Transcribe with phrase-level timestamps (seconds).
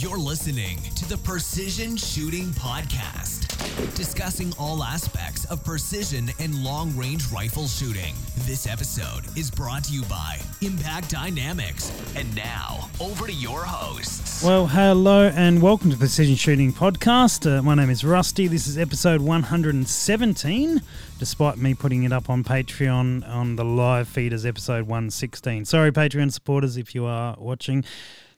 [0.00, 3.48] You're listening to the Precision Shooting Podcast,
[3.96, 8.14] discussing all aspects of precision and long range rifle shooting.
[8.46, 11.90] This episode is brought to you by Impact Dynamics.
[12.14, 14.44] And now, over to your hosts.
[14.44, 17.50] Well, hello and welcome to Precision Shooting Podcast.
[17.50, 18.46] Uh, my name is Rusty.
[18.46, 20.80] This is episode 117,
[21.18, 25.64] despite me putting it up on Patreon on the live feed as episode 116.
[25.64, 27.84] Sorry, Patreon supporters, if you are watching.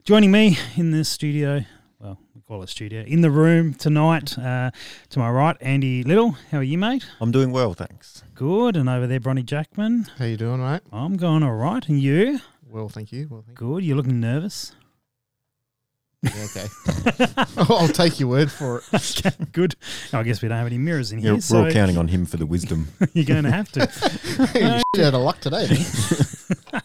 [0.05, 1.63] Joining me in the studio,
[1.99, 4.71] well, we call it studio, in the room tonight, uh,
[5.11, 6.33] to my right, Andy Little.
[6.51, 7.05] How are you, mate?
[7.21, 8.25] I'm doing well, thanks.
[8.35, 8.77] Good.
[8.77, 10.07] And over there, Bronny Jackman.
[10.19, 10.81] How you doing, mate?
[10.91, 11.87] I'm going all right.
[11.87, 12.41] And you?
[12.67, 13.29] Well, thank you.
[13.31, 13.85] Well, thank Good.
[13.85, 14.73] You're looking nervous.
[16.23, 16.67] Yeah, okay.
[17.57, 19.53] I'll take your word for it.
[19.53, 19.75] Good.
[20.13, 22.09] I guess we don't have any mirrors in Yeah, here, we're so all counting on
[22.09, 22.89] him for the wisdom.
[23.13, 23.81] you're going to have to.
[24.55, 26.83] you shit out of luck today, man.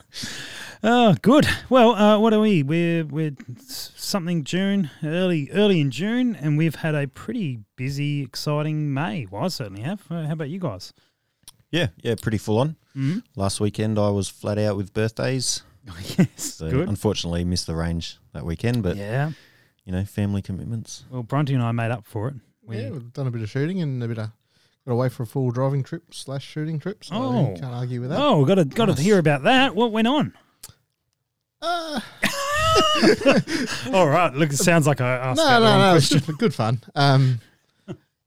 [0.87, 1.47] Oh, good.
[1.67, 2.61] Well, uh, what are we?
[2.61, 8.93] We're we're something June, early early in June, and we've had a pretty busy, exciting
[8.93, 9.25] May.
[9.29, 10.03] Well, I certainly have.
[10.11, 10.93] Uh, how about you guys?
[11.71, 12.75] yeah, yeah, pretty full on.
[12.95, 13.19] Mm-hmm.
[13.35, 15.63] Last weekend I was flat out with birthdays.
[16.17, 16.87] yes, So good.
[16.87, 19.31] unfortunately missed the range that weekend, but yeah.
[19.85, 21.03] you know, family commitments.
[21.09, 22.35] Well, Bronte and I made up for it.
[22.63, 24.29] We, yeah, we've done a bit of shooting and a bit of
[24.85, 27.03] got away for a full driving trip slash shooting trip.
[27.03, 27.53] So Oh.
[27.59, 28.19] can't argue with that.
[28.19, 29.75] Oh, got to got to hear about that.
[29.75, 30.33] What went on?
[31.65, 31.99] Uh,
[33.93, 34.31] All right.
[34.33, 35.95] Look, it sounds like I asked no, no, no.
[35.95, 36.25] It's question.
[36.27, 36.81] good, good fun.
[36.95, 37.39] Um,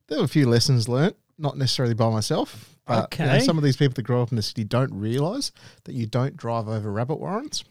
[0.09, 2.75] there were a few lessons learnt, not necessarily by myself.
[2.87, 3.45] But you know, Okay.
[3.45, 5.53] some of these people that grow up in the city don't realise
[5.85, 7.65] that you don't drive over rabbit warrants.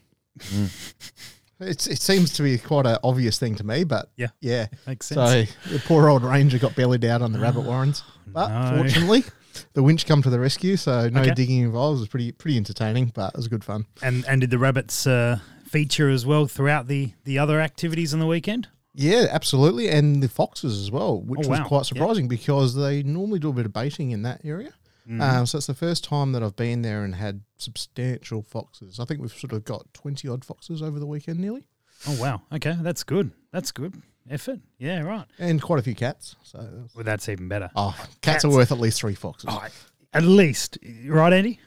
[1.60, 4.28] It's, it seems to be quite an obvious thing to me, but Yeah.
[4.40, 4.68] yeah.
[4.86, 5.48] Makes sense.
[5.58, 8.76] So the poor old ranger got bellied out on the rabbit warrens, but No.
[8.78, 9.24] fortunately,
[9.72, 10.76] the winch come to the rescue.
[10.76, 11.34] So no Okay.
[11.34, 11.96] digging involved.
[11.98, 13.86] It was pretty pretty entertaining, but it was good fun.
[14.02, 18.20] and and did the rabbits uh, feature as well throughout the the other activities on
[18.20, 18.68] the weekend?
[18.94, 21.66] Yeah, absolutely, and the foxes as well, which Oh, was wow.
[21.66, 21.82] quite Yeah.
[21.84, 24.72] surprising because they normally do a bit of baiting in that area.
[25.08, 25.20] Mm-hmm.
[25.22, 28.98] Um, so it's the first time that I've been there and had substantial foxes.
[29.00, 31.66] I think we've sort of got twenty odd foxes over the weekend, nearly,
[32.06, 32.42] Oh wow.
[32.52, 33.30] Okay, that's good.
[33.52, 34.60] That's good effort.
[34.78, 35.24] Yeah, right.
[35.38, 36.36] and quite a few cats.
[36.42, 37.70] So, that Well, that's even better.
[37.74, 38.44] oh, cats, Cats.
[38.44, 39.48] are worth at least three foxes.
[39.50, 39.64] Oh,
[40.12, 40.76] at least,
[41.06, 41.60] right, Andy?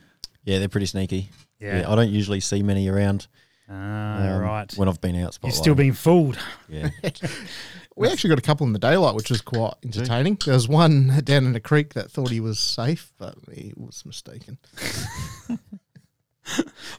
[0.43, 1.29] Yeah, they're pretty sneaky.
[1.59, 1.85] Yeah.
[1.87, 3.27] I don't usually see many around.
[3.73, 4.73] Ah, um, right.
[4.75, 6.37] When I've been out You're still being fooled.
[6.67, 6.89] Yeah.
[7.93, 10.37] We actually got a couple in the daylight, which was quite entertaining.
[10.45, 14.05] There was one down in a creek that thought he was safe, but he was
[14.05, 14.57] mistaken.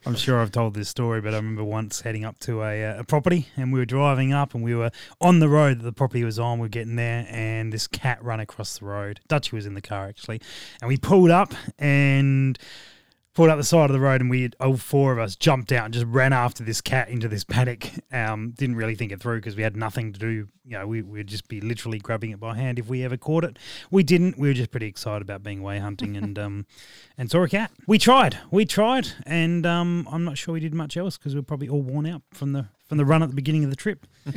[0.07, 3.01] I'm sure I've told this story, but I remember once heading up to a, uh,
[3.01, 4.91] a property and we were driving up and we were
[5.21, 6.59] on the road that the property was on.
[6.59, 9.21] We are getting there and this cat ran across the road.
[9.29, 10.41] Dutchy was in the car actually.
[10.81, 12.59] And we pulled up and
[13.35, 15.87] pulled up the side of the road and we all four of us jumped out
[15.87, 17.89] and just ran after this cat into this paddock.
[18.13, 20.49] Um, didn't really think it through because we had nothing to do.
[20.65, 23.45] You know, we, we'd just be literally grabbing it by hand if we ever caught
[23.45, 23.59] it.
[23.91, 24.39] We didn't.
[24.39, 26.67] We were just pretty excited about being way hunting and um,
[27.19, 27.73] and saw a cat.
[27.87, 28.39] We tried.
[28.51, 31.69] We tried, and um, I'm not sure we did much else because we were probably
[31.69, 34.07] all worn out from the from the run at the beginning of the trip.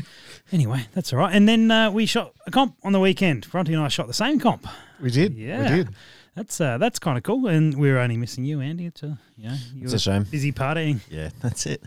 [0.51, 1.35] anyway, that's all right.
[1.35, 3.50] And then uh, we shot a comp on the weekend.
[3.51, 4.66] Bronte and I shot the same comp.
[5.01, 5.33] We did.
[5.33, 5.62] Yeah.
[5.62, 5.89] We did.
[6.35, 7.47] That's uh, that's kind of cool.
[7.47, 8.88] And we were only missing you, Andy.
[8.88, 10.23] It's a you know you It's a shame.
[10.23, 11.00] busy partying.
[11.09, 11.81] Yeah, that's it.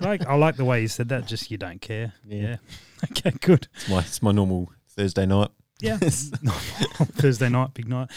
[0.00, 1.26] I like I like the way you said that.
[1.26, 2.12] Just you don't care.
[2.26, 2.40] Yeah.
[2.42, 2.56] Yeah.
[3.10, 3.30] Okay.
[3.42, 3.68] Good.
[3.74, 5.50] It's my it's my normal Thursday night.
[5.80, 5.98] Yeah.
[6.00, 8.08] Thursday night, big night.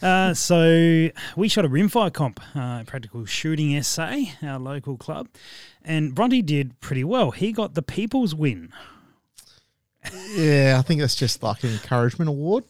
[0.00, 5.28] Uh, so we shot a rimfire comp, uh, practical shooting SA, our local club,
[5.84, 7.32] and Bronte did pretty well.
[7.32, 8.72] He got the people's win.
[10.30, 12.64] Yeah, I think that's just like an encouragement award.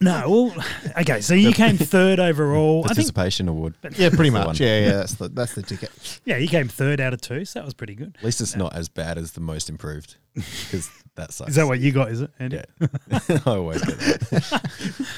[0.00, 0.64] No, well,
[1.00, 1.20] okay.
[1.20, 2.80] So you came third overall.
[2.84, 3.74] I think, Participation award.
[3.96, 4.60] Yeah, pretty much.
[4.60, 6.20] Yeah, yeah, that's the that's the ticket.
[6.24, 8.16] yeah, you came third out of two, so that was pretty good.
[8.18, 10.16] At least it's not as bad as the most improved.
[10.34, 11.50] Because that sucks.
[11.50, 12.10] Is that what you got?
[12.10, 12.30] Is it?
[12.38, 12.60] Andy?
[12.80, 12.88] Yeah.
[13.46, 14.70] I always get that.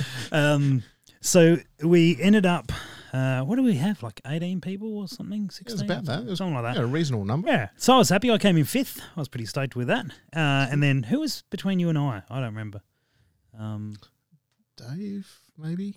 [0.32, 0.82] Um,
[1.20, 2.70] so we ended up.
[3.12, 4.02] Uh, what do we have?
[4.02, 5.44] Like eighteen people or something?
[5.46, 5.74] It Sixteen?
[5.74, 6.20] was about that.
[6.24, 6.76] It was something like that.
[6.76, 7.48] yeah, a reasonable number.
[7.48, 8.30] Yeah, so I was happy.
[8.30, 9.00] I came in fifth.
[9.16, 10.04] I was pretty stoked with that.
[10.34, 12.22] Uh, and then who was between you and I?
[12.28, 12.82] I don't remember.
[13.58, 13.96] Um,
[14.76, 15.96] Dave, maybe.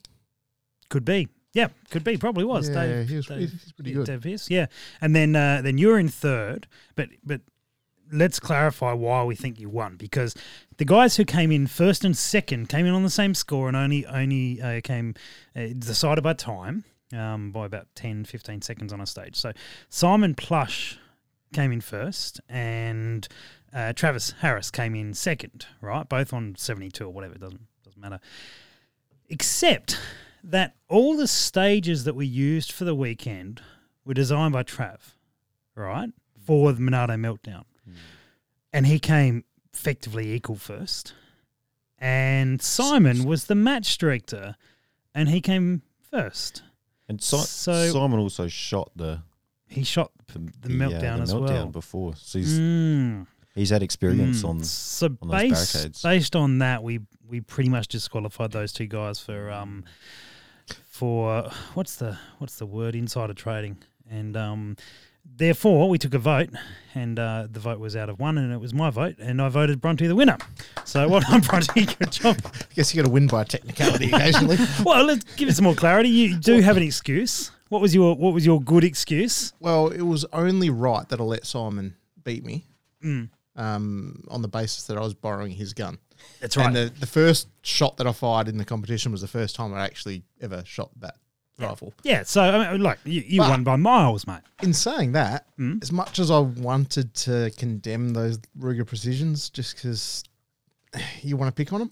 [0.89, 1.27] could be.
[1.53, 2.17] Yeah, could be.
[2.17, 2.69] Probably was.
[2.69, 4.05] Yeah, Dave, he was- Dave, he's pretty good.
[4.05, 4.49] Dave Pierce.
[4.49, 4.67] Yeah,
[5.01, 6.67] and then uh, then you're in third.
[6.95, 7.41] But but
[8.11, 10.35] let's clarify why we think you won because
[10.77, 13.77] the guys who came in first and second came in on the same score and
[13.77, 15.13] only only uh, came
[15.55, 16.83] uh, decided by time
[17.13, 19.35] um, by about 10, 15 seconds on a stage.
[19.35, 19.51] So
[19.89, 20.97] Simon Plush
[21.53, 23.27] came in first and
[23.73, 26.07] uh, Travis Harris came in second, right?
[26.07, 28.19] Both on 72 or whatever, it doesn't, doesn't matter.
[29.29, 29.97] Except
[30.43, 33.61] that all the stages that we used for the weekend
[34.05, 34.97] were designed by Trav,
[35.75, 36.09] right?
[36.45, 37.63] For the Monarto Meltdown.
[38.73, 39.43] And he came
[39.73, 41.13] effectively equal first,
[41.97, 44.55] and Simon was the match director,
[45.15, 46.61] and he came first.
[47.07, 49.21] And si- So- Simon also shot the
[49.67, 51.67] He shot the, The meltdown as meltdown well.
[51.67, 53.27] before, so he's Mm,
[53.59, 54.50] he's had experience mm.
[54.50, 54.63] on.
[54.63, 56.01] So on those based barricades.
[56.01, 59.83] based on that, we we pretty much disqualified those two guys for um
[60.88, 63.77] for what's the what's the word insider trading,
[64.09, 64.77] and um
[65.25, 66.50] therefore we took a vote,
[66.95, 69.50] and uh, the vote was out of one, and it was my vote, and I
[69.50, 70.38] voted Bronte the winner.
[70.85, 72.38] So well done, Bronte, good job.
[72.45, 74.57] I guess you got to win by technicality occasionally.
[74.83, 76.09] Well, let's give it some more clarity.
[76.09, 77.51] You do have an excuse.
[77.67, 79.53] What was your what was your good excuse?
[79.59, 82.65] well, it was only right that I let Simon beat me
[83.03, 83.29] Mm.
[83.55, 85.97] Um, on the basis that I was borrowing his gun.
[86.41, 89.55] That's And the, the first shot that I fired in the competition was the first
[89.55, 91.15] time I actually ever shot that
[91.57, 91.93] rifle.
[92.03, 94.41] yeah, so I mean, like you, you won by miles, mate.
[94.63, 95.81] In saying that, Mm.
[95.83, 100.23] as much as I wanted to condemn those Ruger Precisions just because
[101.21, 101.91] you want to pick on them,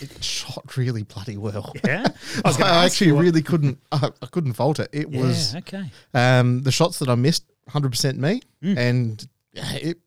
[0.00, 1.72] it shot really bloody well.
[1.84, 2.06] Yeah,
[2.44, 3.78] I, gonna actually really couldn't.
[3.92, 4.88] I, I couldn't fault it.
[4.92, 5.90] It was okay.
[6.14, 8.76] um, the shots that I missed, hundred percent me, Mm.
[8.78, 9.98] and yeah, it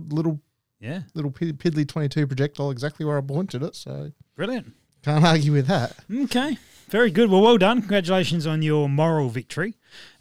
[0.00, 0.40] put the little
[0.80, 3.74] Yeah, little pid- piddly twenty two projectile exactly where I pointed it.
[3.74, 4.72] So brilliant.
[5.02, 5.96] can't argue with that.
[6.12, 6.58] Okay,
[6.88, 7.30] very good.
[7.30, 7.80] Well, well done.
[7.80, 9.74] Congratulations on your moral victory.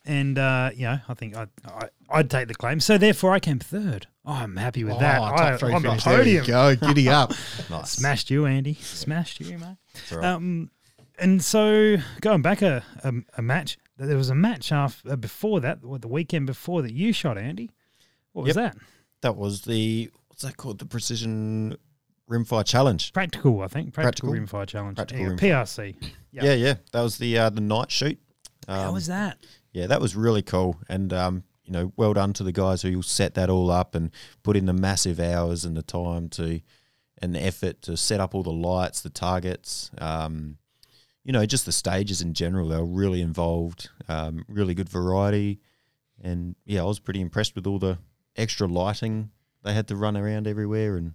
[0.05, 2.79] And uh, you know, I think I'd, I, I'd take the claim.
[2.79, 4.07] So therefore, I came third.
[4.25, 5.19] Oh, I'm happy with that.
[5.19, 6.03] Oh, I, top three on the finish.
[6.05, 6.45] There you podium.
[6.79, 6.87] go.
[6.87, 7.33] Giddy up.
[7.69, 7.91] Nice.
[7.91, 8.73] Smashed you, Andy.
[8.75, 9.75] Smashed you, mate.
[9.93, 10.25] That's all right.
[10.27, 10.71] Um,
[11.19, 15.79] and so going back a, a, a match, there was a match after, before that,
[15.81, 17.71] the weekend before that you shot, Andy.
[18.33, 18.77] What was that?
[19.21, 20.79] That was the what's that called?
[20.79, 21.75] The Precision
[22.29, 23.13] Rimfire Challenge.
[23.13, 23.93] Practical, I think.
[23.93, 24.59] Practical, Practical?
[24.59, 24.95] rimfire challenge.
[24.97, 25.39] Practical Yeah, rimfire.
[25.39, 25.95] PRC.
[26.31, 26.43] Yeah.
[26.43, 26.73] Yeah, yeah.
[26.91, 28.19] That was the uh, the night shoot.
[28.67, 29.37] How Um, was that?
[29.71, 33.01] Yeah, that was really cool, and um, you know, well done to the guys who
[33.01, 34.11] set that all up and
[34.43, 36.61] put in the massive hours and the time to,
[37.21, 40.57] and the effort to set up all the lights, the targets, um,
[41.23, 42.69] you know, just the stages in general.
[42.69, 45.59] They were really involved, um, really good variety,
[46.21, 47.97] and yeah, I was pretty impressed with all the
[48.37, 49.31] extra lighting
[49.63, 51.13] they had to run around everywhere, and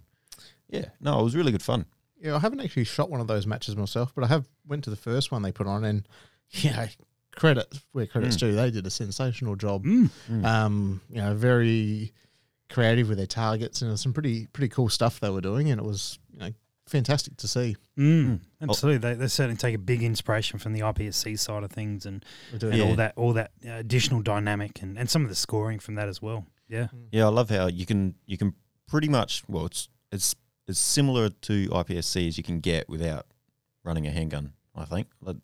[0.69, 1.85] yeah, no, it was really good fun.
[2.19, 4.89] Yeah, I haven't actually shot one of those matches myself, but I have went to
[4.89, 6.07] the first one they put on, and
[6.51, 6.87] yeah,
[7.35, 8.39] credit where credit's Mm.
[8.39, 8.55] due.
[8.55, 9.85] They did a sensational job.
[9.85, 10.09] Mm.
[10.29, 10.45] Mm.
[10.45, 12.13] Um, you know, very
[12.69, 15.85] creative with their targets, and some pretty pretty cool stuff they were doing, and it
[15.85, 16.49] was you know
[16.87, 17.75] fantastic to see.
[17.97, 22.05] Mm, absolutely, they, they certainly take a big inspiration from the IPSC side of things,
[22.05, 22.83] and, and Yeah.
[22.83, 26.07] all that, all that uh, additional dynamic, and, and some of the scoring from that
[26.09, 26.45] as well.
[26.69, 28.53] Yeah, Yeah, I love how you can you can
[28.87, 30.35] pretty much well, it's it's
[30.67, 33.27] as similar to IPSC as you can get without
[33.83, 34.53] running a handgun.
[34.75, 35.07] I think.
[35.21, 35.37] Like,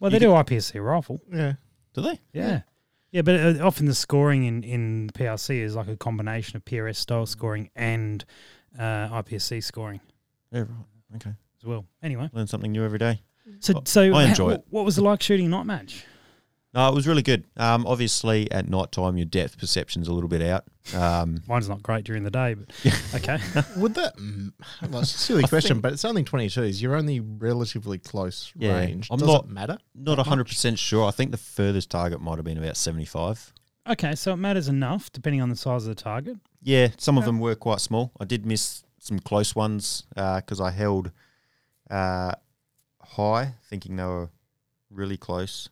[0.00, 1.20] well, You they do IPSC rifle.
[1.32, 1.54] Yeah,
[1.94, 2.20] do they?
[2.32, 2.62] Yeah,
[3.10, 6.96] yeah, but uh, often the scoring in in PRC is like a combination of PRS
[6.96, 8.24] style scoring and
[8.78, 10.00] uh, IPSC scoring
[10.52, 10.68] Yeah, right.
[11.16, 11.30] Okay,
[11.60, 11.86] as well.
[12.02, 13.22] Anyway, learn something new every day.
[13.60, 14.64] so so I enjoy what, it.
[14.70, 16.04] what was it like shooting night match?
[16.76, 17.44] No, it was really good.
[17.56, 20.64] Um, obviously at night time your depth perception's a little bit out.
[20.94, 22.70] Um, Mine's not great during the day, but
[23.14, 23.38] okay.
[23.76, 24.16] would that?
[24.18, 24.52] mm,
[24.90, 26.80] Well, it's a silly question, but it's only twenty twos.
[26.82, 29.08] You're only relatively close Yeah, range.
[29.10, 29.78] I'm Does not- it matter?
[29.94, 31.06] not hundred percent sure.
[31.06, 33.52] I think the furthest target might have been about seventy five.
[33.88, 36.36] okay, so it matters enough depending on the size of the target.
[36.62, 38.12] Yeah, some of them were quite small.
[38.20, 41.10] I did miss some close ones because I held
[41.90, 42.32] uh,
[43.02, 44.28] high, thinking they were
[44.90, 45.68] really close,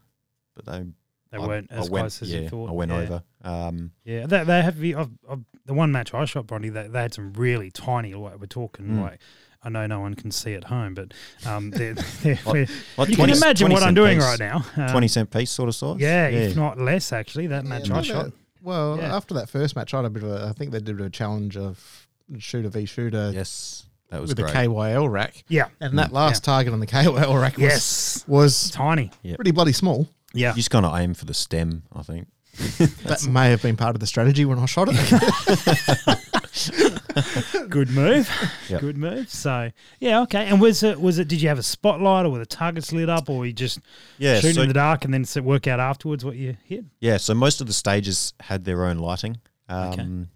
[0.54, 0.84] but they
[1.30, 2.68] They I- weren't I as went- close as yeah, you thought.
[2.70, 2.96] I went yeah.
[2.98, 3.22] over.
[3.42, 4.78] Um, Yeah, they, they have.
[4.82, 8.14] I've, I've, the one match I shot, Bronte, they, they had some really tiny.
[8.14, 9.02] Like we're talking Mm.
[9.02, 9.20] like.
[9.66, 11.14] I know no one can see at home, but
[11.46, 12.66] um, they're, they're, Like- we're-
[12.98, 14.24] like you 20 can imagine what I'm doing piece.
[14.26, 14.62] right now.
[14.76, 15.96] Um, twenty cent piece sort of size.
[16.00, 17.46] yeah, if not less, actually.
[17.46, 18.24] That match Yeah, I shot.
[18.26, 18.32] that-
[18.62, 19.16] Well, Yeah.
[19.16, 20.46] after that first match, I had a bit of a.
[20.48, 22.06] I think they did a challenge of
[22.38, 24.52] shooter v shooter yes, that was with great.
[24.52, 25.68] the KYL rack, Yeah.
[25.80, 28.24] and that last target on the KYL rack was Yes.
[28.28, 29.10] was Tiny.
[29.22, 29.36] Yep.
[29.36, 30.06] pretty bloody small.
[30.34, 30.50] Yeah.
[30.50, 31.84] You just got to aim for the stem.
[31.94, 32.28] I think.
[33.04, 34.94] That may have been part of the strategy when I shot it.
[37.68, 38.30] Good move.
[38.68, 38.80] Yep.
[38.80, 39.28] Good move.
[39.30, 40.46] So yeah, okay.
[40.46, 41.28] And was it was it?
[41.28, 43.80] Did you have a spotlight or were the targets lit up, or you just
[44.18, 46.84] Yeah, shooting so, in the dark and then work out afterwards what you hit?
[47.00, 47.16] yeah.
[47.16, 49.38] So most of the stages had their own lighting.
[49.68, 50.28] Um,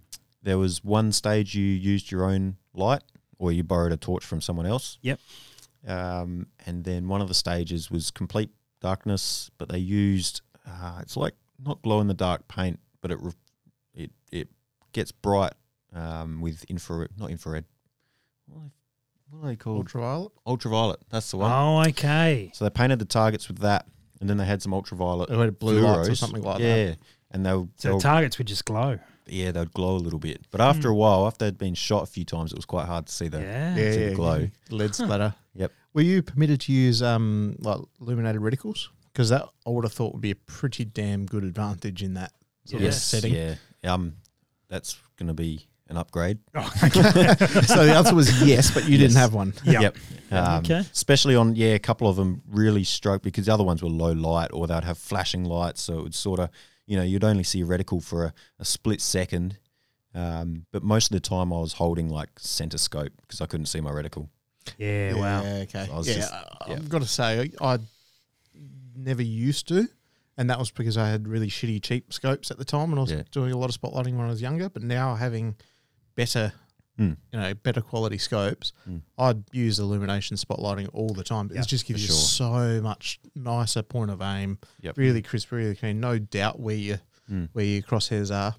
[0.42, 3.02] There was one stage you used your own light,
[3.38, 4.98] or you borrowed a torch from someone else.
[5.02, 5.20] Yep.
[5.86, 11.16] Um, and then one of the stages was complete darkness, but they used uh, it's
[11.16, 13.32] like not glow in the dark paint, but it re-
[13.94, 14.48] it it
[14.92, 15.52] gets bright
[15.94, 17.64] um, with infrared, not infrared.
[18.46, 18.70] What are they,
[19.46, 19.76] what are called?
[19.78, 20.32] Ultraviolet.
[20.46, 21.00] Ultraviolet.
[21.10, 21.50] That's the one.
[21.52, 22.50] Oh, okay.
[22.54, 23.86] So they painted the targets with that,
[24.20, 26.98] and then they had some ultraviolet It had blue lights or something like yeah, that.
[27.30, 28.98] and they were, So they, the targets would just glow.
[29.26, 30.46] yeah, they'd glow a little bit.
[30.50, 33.06] But after a while, after they'd been shot a few times, it was quite hard
[33.06, 33.76] to see the Yeah.
[33.76, 34.36] Yeah, to the yeah, glow.
[34.38, 34.48] yeah.
[34.70, 35.34] lead splatter.
[35.54, 35.72] Yep.
[35.98, 38.86] Were you permitted to use um like illuminated reticles?
[39.12, 42.32] Because that I would have thought would be a pretty damn good advantage in that
[42.66, 42.98] sort Yes.
[42.98, 43.34] of setting.
[43.34, 43.56] Yeah.
[43.82, 44.14] Um,
[44.68, 46.38] that's going to be an upgrade.
[46.54, 49.54] Oh, so the answer was yes, but you didn't have one.
[49.64, 49.80] yeah.
[49.80, 49.96] Yep.
[50.30, 50.78] Um, Okay.
[50.92, 54.12] Especially on yeah, a couple of them really stroke because the other ones were low
[54.12, 56.48] light or they'd have flashing lights, so it would sort of
[56.86, 59.58] you know you'd only see a reticle for a, a split second.
[60.14, 63.66] Um, but most of the time I was holding like center scope because I couldn't
[63.66, 64.28] see my reticle.
[64.78, 65.44] Yeah, wow.
[65.62, 65.86] okay.
[65.86, 66.74] So I was yeah, just- I- yeah.
[66.74, 67.78] I've got to say I
[68.96, 69.88] never used to,
[70.36, 73.02] and that was because I had really shitty cheap scopes at the time, and I
[73.02, 73.22] was Yeah.
[73.30, 74.68] doing a lot of spotlighting when I was younger.
[74.68, 75.56] But now having
[76.14, 76.52] better,
[76.98, 77.16] Mm.
[77.32, 79.02] you know, better quality scopes, Mm.
[79.16, 81.48] I'd use illumination spotlighting all the time.
[81.54, 82.26] Yeah, it just gives for you sure.
[82.76, 84.98] so much nicer point of aim, Yep.
[84.98, 86.00] really crisp, really clean.
[86.00, 86.98] No doubt where you
[87.30, 87.50] Mm.
[87.52, 88.56] where your crosshairs are.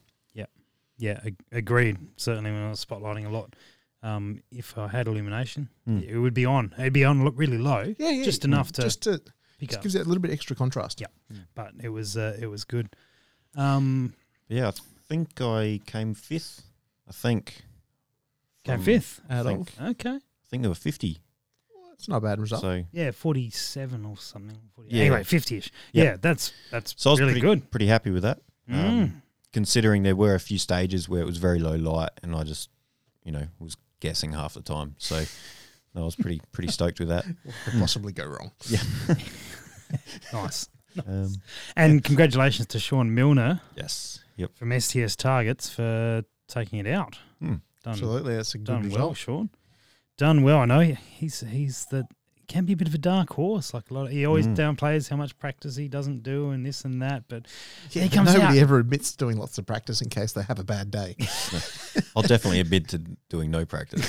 [1.02, 1.98] Yeah, ag- agreed.
[2.18, 3.56] Certainly when I was spotlighting a lot,
[4.04, 6.08] um, if I had illumination, Mm.
[6.08, 6.74] it would be on.
[6.78, 9.22] It'd be on lo- really low, Yeah, yeah, just enough to just to
[9.60, 9.84] pick just up.
[9.84, 11.02] gives it a little bit extra contrast.
[11.02, 11.08] Yeah.
[11.56, 12.90] But it was uh, it was good.
[13.56, 14.14] Um,
[14.48, 14.72] Yeah, I
[15.08, 16.64] think I came fifth.
[17.08, 17.64] I think.
[18.64, 19.22] came fifth.
[19.30, 20.16] I Out think, of Okay.
[20.16, 21.20] I think there were fifty.
[21.94, 22.62] it's not a bad result.
[22.62, 24.58] So Yeah, forty-seven or something.
[24.76, 24.96] 48.
[24.96, 25.02] Yeah.
[25.06, 25.72] Anyway, fifty-ish.
[25.92, 26.04] Yeah.
[26.04, 27.72] Yeah, that's that's so I was really pretty good.
[27.72, 28.40] Pretty happy with that.
[28.70, 28.86] Mm.
[29.04, 32.44] Um, considering there were a few stages where it was very low light and I
[32.44, 32.70] just,
[33.24, 34.96] you know, was guessing half the time.
[34.98, 35.24] So
[35.96, 37.26] I was pretty pretty stoked with that.
[37.44, 38.52] What could possibly go wrong?
[38.68, 38.82] Yeah.
[40.34, 40.70] nice.
[41.08, 41.34] Um,
[41.76, 44.20] And congratulations to Sean Milner yes.
[44.38, 44.56] Yep.
[44.56, 47.20] from STS Targets for taking it out.
[47.40, 47.56] Hmm.
[47.84, 49.00] Done, Absolutely, that's a good done result.
[49.02, 49.50] well, Sean.
[50.18, 50.60] Done well.
[50.60, 52.06] I know he's he's the
[52.50, 53.74] can be a bit of a dark horse.
[53.74, 54.56] Like a lot, of, he always Mm.
[54.58, 57.24] downplays how much practice he doesn't do and this and that.
[57.30, 57.46] But
[57.92, 58.62] Yeah, he comes nobody out.
[58.62, 61.16] ever admits to doing lots of practice in case they have a bad day.
[62.16, 62.98] I'll definitely admit to
[63.30, 64.04] doing no practice.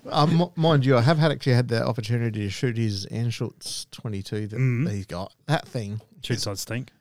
[0.10, 4.48] um, mind you, I have had actually had the opportunity to shoot his Anschutz 22
[4.48, 4.90] that Mhm.
[4.92, 5.32] he's got.
[5.46, 6.92] That thing, shoot side stink.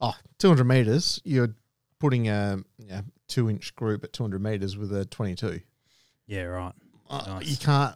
[0.00, 1.54] oh, 200 meters, you're
[2.00, 5.60] putting a yeah, two inch group at 200 meters with a 22.
[6.26, 6.74] Yeah, right.
[7.08, 7.46] Uh, Nice.
[7.46, 7.94] You can't,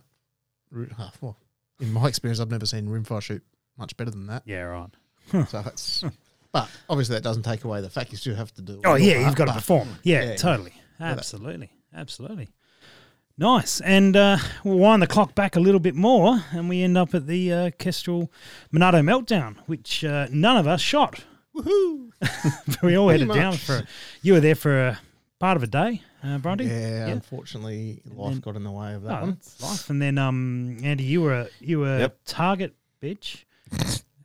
[0.71, 1.17] ri- half.
[1.21, 1.37] well,
[1.81, 3.43] in my experience, I've never seen rimfire shoot
[3.77, 4.43] much better than that.
[4.47, 4.91] Yeah, right.
[5.49, 6.05] So it's,
[6.53, 8.81] but obviously that doesn't take away the fact you still have to do.
[8.85, 9.89] Oh yeah, part, you've got to perform.
[10.05, 12.49] Yeah, yeah, totally, absolutely, absolutely.
[13.39, 16.97] Nice, and uh, we'll wind the clock back a little bit more, and we end
[16.97, 18.33] up at the uh, Kestrel
[18.73, 21.25] Monarto meltdown, which uh, none of us shot.
[21.55, 22.13] Woohoo!
[22.83, 23.61] we all headed down much.
[23.61, 23.83] for.
[24.23, 25.01] You were there for a
[25.39, 26.65] part of a day, uh, Bronte.
[26.65, 27.13] Yeah, Yeah.
[27.13, 29.31] unfortunately, life then- got in the way of that Oh, one.
[29.31, 29.91] that's life.
[29.91, 32.19] And then, um, Andy, you were you were Yep.
[32.25, 33.45] target bitch,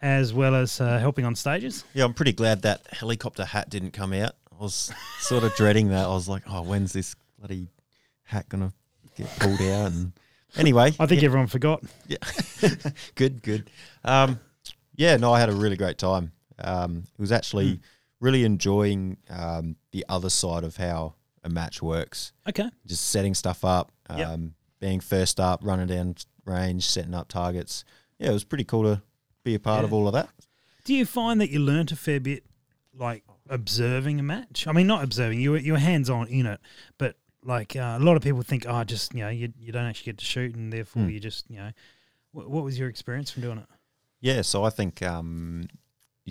[0.02, 1.84] as well as uh, helping on stages.
[1.94, 4.36] yeah, I'm pretty glad that helicopter hat didn't come out.
[4.52, 6.06] I was sort of dreading that.
[6.06, 7.68] I was like, oh, when's this bloody
[8.24, 8.72] hat gonna
[9.16, 9.92] get pulled out?
[9.92, 10.14] And
[10.56, 11.84] anyway, I think yeah, everyone forgot.
[12.08, 12.18] Yeah.
[13.16, 13.70] good, good.
[14.04, 14.40] Um,
[14.96, 16.32] yeah, no, I had a really great time.
[16.60, 17.80] Um, it was actually
[18.20, 22.34] really enjoying um, the other side of how a match works.
[22.48, 22.70] Okay.
[22.86, 24.40] Just setting stuff up, um, Yep.
[24.80, 27.84] being first up, running down range, setting up targets.
[28.20, 29.02] Yeah, it was pretty cool to
[29.44, 30.30] be a part of all of that.
[30.86, 32.44] Do you find that you learnt a fair bit,
[32.94, 34.68] like observing a match?
[34.68, 35.40] I mean, not observing.
[35.42, 36.60] You were you were hands on in it,
[36.98, 39.86] but like uh, a lot of people think, oh, just you know, you you don't
[39.86, 41.10] actually get to shoot, and therefore Hmm.
[41.10, 41.72] you just you know.
[42.34, 43.66] What, what was your experience from doing it?
[44.22, 45.68] Yeah, so I think um,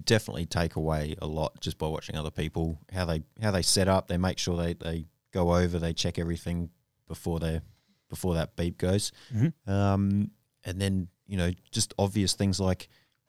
[0.00, 3.62] you definitely take away a lot just by watching other people how they how they
[3.62, 4.09] set up.
[4.09, 6.71] They make sure they, they go over, they check everything
[7.07, 7.61] before they
[8.09, 9.52] before that beep goes, Mhm.
[9.69, 10.30] um,
[10.64, 12.88] and then you know just obvious things like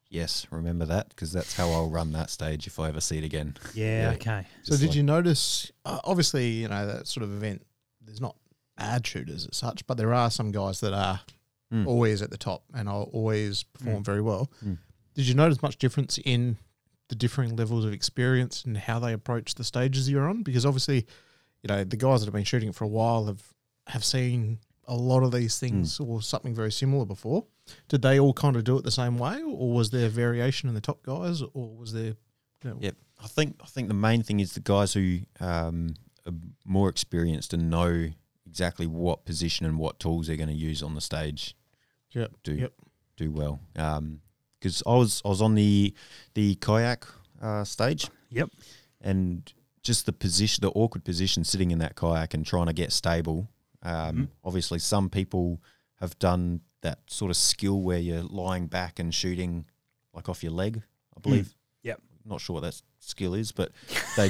[0.09, 3.23] yes, remember that because that's how I'll run that stage if I ever see it
[3.23, 3.55] again.
[3.73, 4.01] Yeah.
[4.09, 4.15] Yeah.
[4.15, 4.47] Okay.
[4.63, 5.71] So did like- you notice?
[5.85, 7.65] Uh, obviously, you know that sort of event.
[8.01, 8.35] There's not
[8.77, 11.21] ad shooters as such, but there are some guys that are
[11.71, 11.87] Mm.
[11.87, 14.51] always at the top and are always perform very well.
[14.61, 14.77] Mm.
[15.13, 16.57] Did you notice much difference in
[17.09, 20.43] the differing levels of experience and how they approach the stages you're on?
[20.43, 21.05] Because obviously,
[21.63, 23.41] you know the guys that have been shooting it for a while have
[23.87, 27.45] have seen a lot of these things or something very similar before.
[27.87, 30.75] Did they all kind of do it the same way, or was there variation in
[30.75, 32.15] the top guys, or was there?
[32.63, 32.95] You know, Yep.
[33.23, 36.33] I think I think the main thing is the guys who um, are
[36.65, 38.09] more experienced and know
[38.47, 41.55] exactly what position and what tools they're going to use on the stage.
[42.11, 42.73] Yep, Do yep.
[43.17, 43.61] do well.
[44.61, 45.93] Because I was I was on the
[46.35, 47.05] the kayak
[47.41, 48.07] uh, stage.
[48.29, 48.49] Yep.
[49.01, 49.51] And
[49.81, 53.49] just the position, the awkward position, sitting in that kayak and trying to get stable.
[53.81, 54.27] Um, Mhm.
[54.43, 55.59] Obviously, some people
[55.99, 59.65] have done that sort of skill where you're lying back and shooting
[60.13, 60.83] like off your leg.
[61.17, 61.55] I believe.
[61.83, 61.99] Yep.
[62.25, 63.71] Not sure what that skill is, but
[64.17, 64.27] they,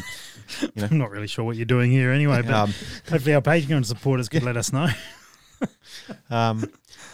[0.62, 2.74] you know, I'm not really sure what you're doing here anyway, but um,
[3.10, 4.88] hopefully our Patreon supporters could let us know.
[6.30, 6.64] um,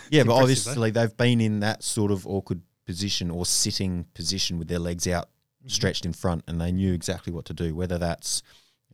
[0.09, 4.57] yeah, It's but obviously they've been in that sort of awkward position or sitting position
[4.57, 5.29] with their legs out,
[5.59, 5.69] Mm-hmm.
[5.69, 7.75] stretched in front, and they knew exactly what to do.
[7.75, 8.41] Whether that's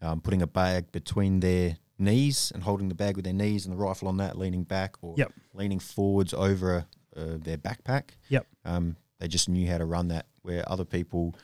[0.01, 3.73] um, putting a bag between their knees and holding the bag with their knees and
[3.73, 5.33] the rifle on that, leaning back, or Yep.
[5.53, 6.85] leaning forwards over
[7.15, 8.11] uh, their backpack.
[8.29, 8.47] Yep.
[8.65, 10.25] Um, they just knew how to run that.
[10.41, 11.35] Where other people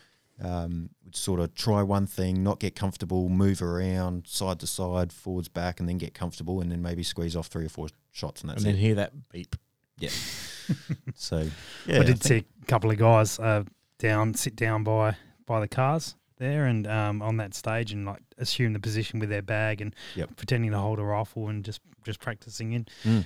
[0.41, 5.11] um, would sort of try one thing, not get comfortable, move around side to side,
[5.11, 8.41] forwards, back, and then get comfortable, and then maybe squeeze off three or four shots,
[8.41, 8.85] and that's and then it.
[8.85, 9.55] hear that beep.
[9.99, 10.09] Yeah.
[11.15, 11.47] so
[11.85, 13.63] yeah, I did think- see a couple of guys uh,
[13.97, 15.15] down, sit down by
[15.45, 19.29] by the cars there, and um, on that stage, and like assume the position with
[19.29, 20.37] their bag and Yep.
[20.37, 22.85] pretending to hold a rifle and just just practicing in.
[23.03, 23.25] Mm.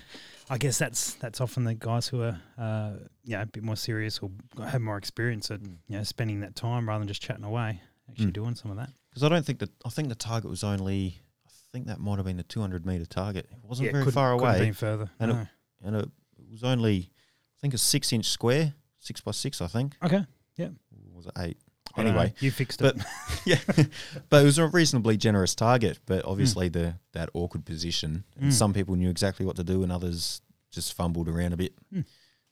[0.50, 3.76] I guess that's that's often the guys who are uh, you know, a bit more
[3.76, 4.32] serious or
[4.66, 8.28] have more experience at you know spending that time rather than just chatting away, actually
[8.28, 8.34] Mm.
[8.34, 8.90] doing some of that.
[9.10, 12.18] Because I don't think that I think the target was only I think that might
[12.18, 13.48] have been the 200 meter target.
[13.52, 15.10] It wasn't very couldn't- far away, been further.
[15.20, 15.48] And it-
[15.86, 16.10] and it
[16.54, 17.10] was only
[17.58, 19.96] I think a six inch square, six by six, I think.
[20.04, 20.26] okay,
[20.60, 20.70] Or
[21.14, 21.58] was it eight?
[21.96, 23.04] Anyway, you fixed but- it.
[23.46, 23.60] yeah,
[24.30, 26.00] but it was a reasonably generous target.
[26.08, 28.54] But obviously the that awkward position, and Mm.
[28.54, 30.42] some people knew exactly what to do, and others
[30.72, 31.74] just fumbled around a bit.
[31.94, 32.06] Mm.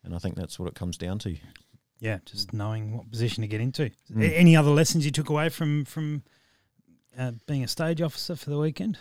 [0.04, 1.36] And I think that's what it comes down to.
[2.00, 3.90] yeah, just knowing what position to get into.
[4.14, 4.22] Mm.
[4.24, 6.22] A- Any other lessons you took away from from
[7.18, 8.98] uh, being a stage officer for the weekend?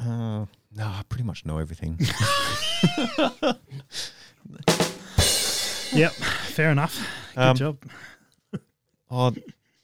[0.00, 1.98] Uh, no, I pretty much know everything.
[5.92, 7.04] Yep, fair enough.
[7.34, 7.78] Good Um, job.
[9.12, 9.32] Oh, I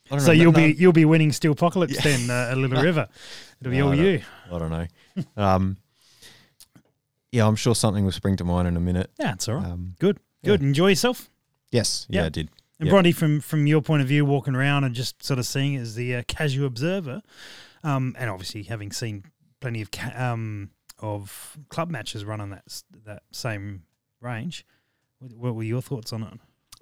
[0.09, 2.01] don't So know, you'll no- be you'll be winning Steel Apocalypse Yeah.
[2.01, 3.09] then uh, at Little River.
[3.59, 4.21] It'll be No, all I you.
[4.49, 4.87] I don't know.
[5.35, 5.75] Um,
[7.33, 9.11] yeah, I'm sure something will spring to mind in a minute.
[9.19, 9.65] Yeah, it's all right.
[9.65, 10.61] Um, Good, good.
[10.61, 11.29] Enjoy yourself.
[11.73, 12.25] yes, yeah, Yeah.
[12.27, 12.49] I did.
[12.79, 12.91] And Yeah.
[12.91, 15.95] Bronte, from from your point of view, walking around and just sort of seeing as
[15.95, 17.21] the uh, casual observer,
[17.83, 19.25] um, and obviously having seen
[19.59, 23.83] plenty of ca- um, of club matches run on that that same
[24.21, 24.65] range,
[25.19, 26.33] what, were your thoughts on it?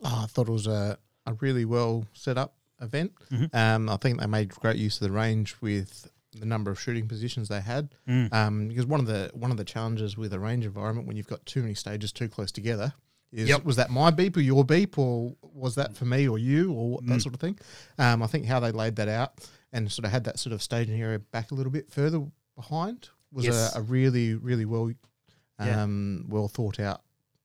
[0.04, 3.14] Oh, I thought it was a, a really well set up event.
[3.32, 3.54] Mhm.
[3.56, 7.08] Um, I think they made great use of the range with the number of shooting
[7.08, 7.96] positions they had.
[8.08, 8.34] Mm.
[8.34, 11.28] Um, because one of the one of the challenges with a range environment when you've
[11.28, 12.94] got too many stages too close together
[13.32, 13.64] is Yep.
[13.66, 17.00] was that my beep or your beep or was that for me or you or
[17.04, 17.22] that Mm.
[17.22, 17.58] sort of thing.
[17.98, 20.62] Um, I think how they laid that out and sort of had that sort of
[20.62, 23.76] staging area back a little bit further behind was Yes.
[23.76, 24.92] a, a really really well
[25.60, 25.84] Yeah.
[25.84, 27.02] um, well thought out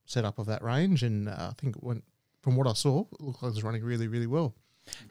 [0.06, 2.04] setup of that range and uh, I think it went
[2.40, 4.54] from what I saw it looked like it was running really really well.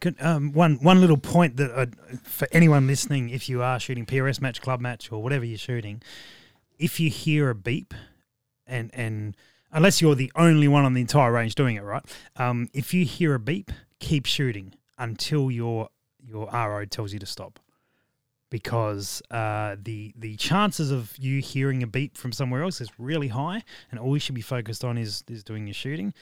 [0.00, 1.86] Could, um, one one little point that i
[2.22, 6.02] for anyone listening, if you are shooting PRS match, club match, or whatever you're shooting,
[6.78, 7.94] if you hear a beep,
[8.66, 9.36] and and
[9.72, 12.02] unless you're the only one on the entire range doing it, right?
[12.36, 15.88] Um, if you hear a beep, keep shooting until your
[16.22, 17.58] your RO tells you to stop,
[18.50, 23.28] because uh, the the chances of you hearing a beep from somewhere else is really
[23.28, 26.12] high, and all you should be focused on is is doing your shooting.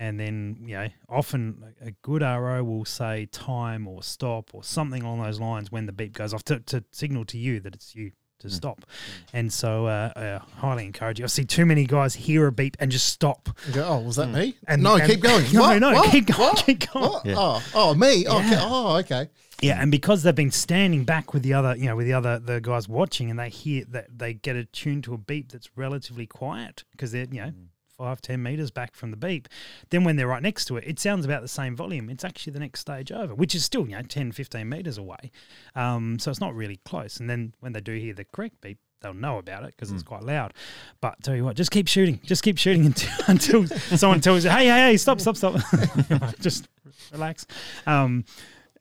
[0.00, 5.02] And then you know often a good RO will say time or stop or something
[5.02, 7.96] along those lines when the beep goes off to, to signal to you that it's
[7.96, 8.54] you to hmm.
[8.54, 8.80] stop.
[8.80, 9.36] Hmm.
[9.36, 11.24] And so uh, I highly encourage you.
[11.24, 13.48] I see too many guys hear a beep and just stop.
[13.66, 14.34] You go, oh, was that hmm.
[14.34, 14.56] me?
[14.66, 15.44] And- no, and- keep going.
[15.52, 15.78] No, What?
[15.80, 16.10] no, What?
[16.10, 16.66] keep going, What?
[16.66, 17.10] keep going.
[17.10, 17.26] What?
[17.26, 17.34] Yeah.
[17.36, 18.26] Oh, oh, me.
[18.26, 18.56] Oh, okay.
[18.58, 19.28] Oh, okay.
[19.60, 22.38] Yeah, and because they've been standing back with the other, you know, with the other
[22.38, 26.26] the guys watching, and they hear that they get attuned to a beep that's relatively
[26.26, 27.52] quiet because they're you know
[27.98, 29.48] five ten meters back from the beep.
[29.90, 32.08] Then when they're right next to it, it sounds about the same volume.
[32.08, 35.30] It's actually the next stage over, which is still you know 10, 15 meters away.
[35.74, 37.20] Um, so it's not really close.
[37.20, 38.78] And then when they do hear the correct beep.
[39.00, 40.54] They'll know about it because it's quite loud.
[41.00, 42.18] But tell you what, just keep shooting.
[42.24, 42.84] Just keep shooting
[43.28, 45.54] until, until someone tells you, "Hey, hey, hey, stop, stop, stop!"
[46.40, 46.66] just
[47.12, 47.46] relax.
[47.86, 48.24] Um,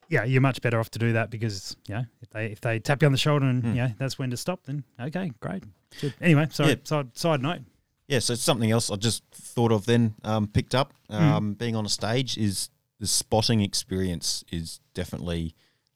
[0.09, 2.79] yeah, you're much better off to do that because you know if they if they
[2.79, 5.63] tap you on the shoulder and you know that's when to stop, then okay, great.
[6.01, 6.15] Good.
[6.19, 6.69] Anyway, sorry.
[6.69, 6.75] Yeah.
[6.83, 7.61] Side side note.
[8.07, 10.93] Yeah, so it's something else I just thought of then, um, picked up.
[11.09, 11.15] Hmm.
[11.15, 15.53] Um, Being on a stage is the spotting experience is definitely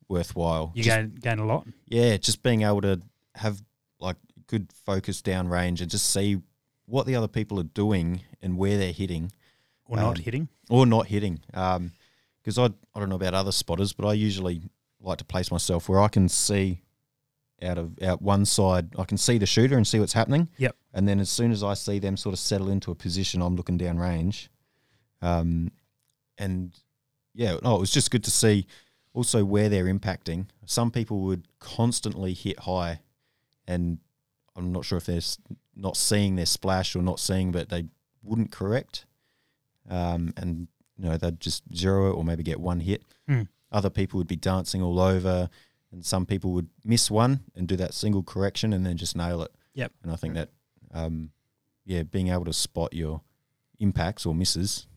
[0.09, 0.71] worthwhile.
[0.75, 1.65] You Just- gain gain a lot.
[1.87, 3.01] yeah, just being able to
[3.35, 3.61] have
[3.99, 6.41] like good focus down range and just see
[6.85, 9.31] what the other people are doing and where they're hitting
[9.85, 10.47] Or not Um, hitting.
[10.69, 11.39] or not hitting.
[11.47, 14.61] Because I I don't know about other spotters, but I usually
[14.99, 16.81] like to place myself where I can see
[17.63, 20.49] out of out one side, I can see the shooter and see what's happening.
[20.57, 20.75] Yep.
[20.93, 23.55] And then as soon as I see them sort of settle into a position, I'm
[23.55, 24.49] looking down range.
[25.21, 25.71] Um,
[26.37, 26.73] and
[27.33, 28.65] yeah, no, it was just good to see
[29.13, 30.47] also where they're impacting.
[30.65, 33.01] Some people would constantly hit high,
[33.67, 33.99] and
[34.55, 35.21] I'm not sure if they're
[35.75, 37.85] not seeing their splash or not seeing, but they
[38.23, 39.05] wouldn't correct.
[39.89, 43.03] Um, and you know they'd just zero it or maybe get one hit.
[43.27, 43.43] Hmm.
[43.71, 45.49] other people would be dancing all over,
[45.91, 49.41] and some people would miss one and do that single correction and then just nail
[49.41, 49.51] it.
[49.73, 49.91] Yep.
[50.03, 50.49] And I think that,
[50.93, 51.31] um,
[51.85, 53.21] yeah, being able to spot your
[53.79, 54.87] impacts or misses,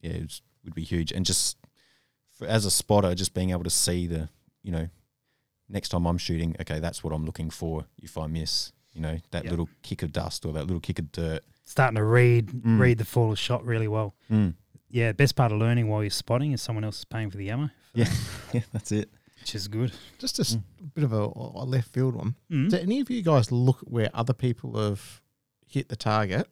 [0.00, 0.18] yeah,
[0.64, 1.12] would be huge.
[1.12, 1.56] And just
[2.32, 4.28] for, as a spotter, just being able to see the,
[4.62, 4.88] you know,
[5.68, 7.86] next time I'm shooting, okay, that's what I'm looking for.
[8.02, 9.50] If I miss, you know, that Yep.
[9.50, 11.42] little kick of dust or that little kick of dirt.
[11.64, 12.78] Starting to read Mm.
[12.78, 14.14] read the fall of shot really well.
[14.30, 14.54] Mm.
[14.90, 17.48] Yeah, best part of learning while you're spotting is someone else is paying for the
[17.48, 18.12] ammo, Yeah,
[18.52, 19.10] yeah, that's it.
[19.42, 19.92] Which is good.
[20.18, 20.56] Just a s-
[20.94, 22.36] bit of a, a left field one.
[22.50, 22.70] Mm.
[22.70, 25.20] Do any of you guys look at where other people have
[25.66, 26.48] hit the target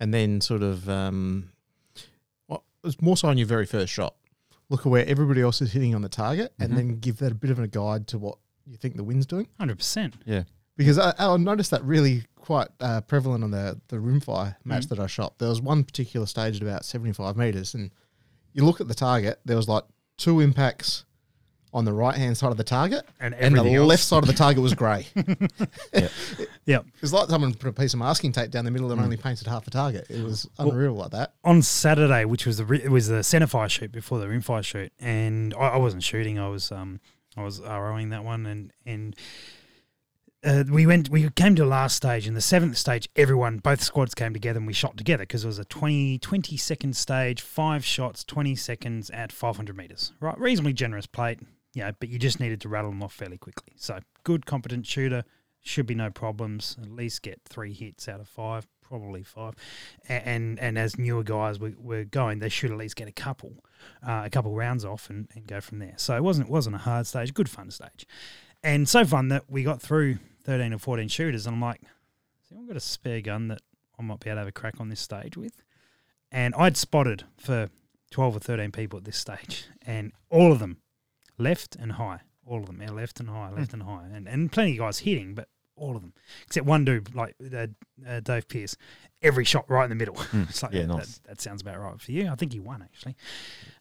[0.00, 1.50] and then sort of, um,
[2.48, 4.16] well, it's more so on your very first shot.
[4.68, 6.64] Look at where everybody else is hitting on the target Mhm.
[6.64, 9.26] and then give that a bit of a guide to what you think the wind's
[9.26, 9.46] doing.
[9.58, 10.14] Hundred percent.
[10.24, 10.42] Yeah.
[10.76, 14.88] Because I, I noticed that really quite uh, prevalent on the, the rimfire match Mhm.
[14.88, 15.38] that I shot.
[15.38, 17.90] There was one particular stage at about 75 metres and
[18.54, 19.84] you look at the target, there was like
[20.16, 21.04] two impacts
[21.74, 24.26] on the right hand side of the target And and the else- left side of
[24.26, 25.06] the target was grey.
[26.66, 26.86] Yep.
[27.02, 29.46] It's like someone put a piece of masking tape down the middle and only painted
[29.48, 30.06] half the target.
[30.08, 31.34] It was unreal like that.
[31.44, 34.40] on Saturday, which was the re- it was the centre fire shoot before the rim
[34.42, 36.38] fire shoot, and I, I wasn't shooting.
[36.38, 37.00] I was um
[37.36, 39.16] I was ROing that one, and and
[40.44, 43.82] uh, we went we came to the last stage, and the seventh stage, everyone both
[43.82, 47.40] squads came together and we shot together because it was a 20, 20 second stage,
[47.40, 50.12] five shots, twenty seconds at five hundred meters.
[50.20, 51.40] Right, reasonably generous plate,
[51.74, 53.74] you know, but you just needed to rattle them off fairly quickly.
[53.76, 55.24] So good, competent shooter.
[55.64, 56.76] Should be no problems.
[56.82, 59.54] At least get three hits out of five, probably five
[60.08, 63.12] a- and and as newer guys were, were going, they should at least get a
[63.12, 63.62] couple,
[64.04, 65.94] uh, a couple rounds off and, and go from there.
[65.98, 68.06] So it wasn't wasn't a hard stage, good fun stage,
[68.64, 72.50] and so fun that we got through thirteen or fourteen shooters, and I'm like, has
[72.50, 73.60] anyone got a spare gun that
[74.00, 75.62] I might be able to have a crack on this stage with?
[76.32, 77.70] And I'd spotted for
[78.10, 80.78] twelve or thirteen people at this stage, and all of them
[81.38, 84.50] left and high, all of them, yeah, left and high, left and high, and and
[84.52, 86.12] plenty of guys hitting, but all of them
[86.46, 87.66] except one dude like uh,
[88.06, 88.76] uh, Dave Pierce
[89.22, 90.16] every shot right in the middle.
[90.34, 91.18] it's like, Yeah, that, nice.
[91.18, 92.28] that, that sounds about right for you.
[92.28, 93.16] I think he won actually.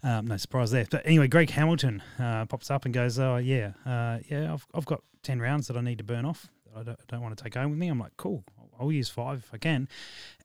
[0.01, 0.85] Um, no surprise there.
[0.89, 4.85] But anyway, Greg Hamilton uh, pops up and goes, "Oh yeah, uh, yeah, I've, I've
[4.85, 6.47] got ten rounds that I need to burn off.
[6.73, 8.91] That I don't, don't want to take home with me." I'm like, "Cool, I'll, I'll
[8.91, 9.89] use five if I can,"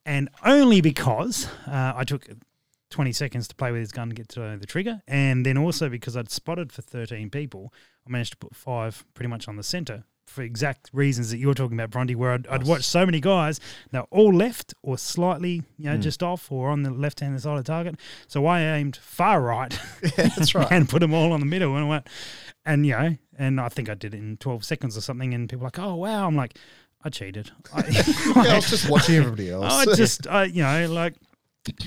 [0.04, 2.26] and only because uh, I took.
[2.90, 5.02] 20 seconds to play with his gun and get to the trigger.
[5.08, 7.72] And then also because I'd spotted for 13 people,
[8.06, 11.54] I managed to put five pretty much on the center for exact reasons that you're
[11.54, 13.60] talking about, Bronte, where I'd, I'd watched so many guys,
[13.92, 16.02] they're all left or slightly, you know, Mm.
[16.02, 17.94] just off or on the left hand side of the target.
[18.26, 20.66] So I aimed far right Yeah, that's right.
[20.70, 22.08] and put them all on the middle and I went,
[22.64, 25.32] and you know, and I think I did it in 12 seconds or something.
[25.32, 26.26] And people were like, oh, wow.
[26.26, 26.58] I'm like,
[27.04, 27.52] I cheated.
[27.72, 28.02] I, yeah,
[28.52, 29.72] I was just watching everybody else.
[29.72, 31.14] I just, I, you know, like,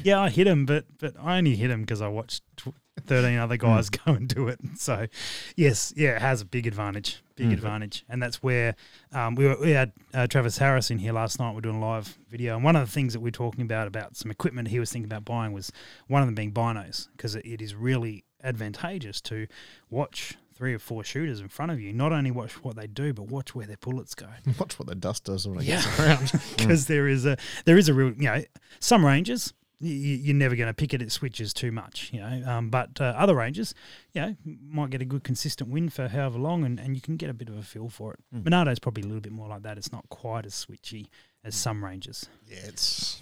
[0.03, 2.73] yeah, I hit him, but but I only hit him because I watched tw-
[3.05, 4.59] thirteen other guys go and do it.
[4.77, 5.07] So,
[5.55, 7.53] yes, yeah, it has a big advantage, big Mm.
[7.53, 8.75] advantage, and that's where
[9.13, 9.57] um, we were.
[9.59, 11.53] We had uh, Travis Harris in here last night.
[11.55, 13.87] We're doing a live video, and one of the things that we are talking about
[13.87, 15.71] about some equipment he was thinking about buying was
[16.07, 19.47] one of them being binos because it, it is really advantageous to
[19.89, 21.93] watch three or four shooters in front of you.
[21.93, 24.27] Not only watch what they do, but watch where their bullets go
[24.59, 25.75] watch what the dust does when it Yeah.
[25.81, 26.31] gets around.
[26.57, 28.43] because there is a there is a real you know
[28.81, 32.69] some ranges you're never going to pick it at switches too much you know um,
[32.69, 33.73] but uh, other ranges
[34.13, 34.35] you know
[34.69, 37.33] might get a good consistent win for however long and, and you can get a
[37.33, 38.43] bit of a feel for it Mm.
[38.43, 41.07] Monarto's probably a little bit more like that it's not quite as switchy
[41.43, 43.21] as some ranges yeah, it's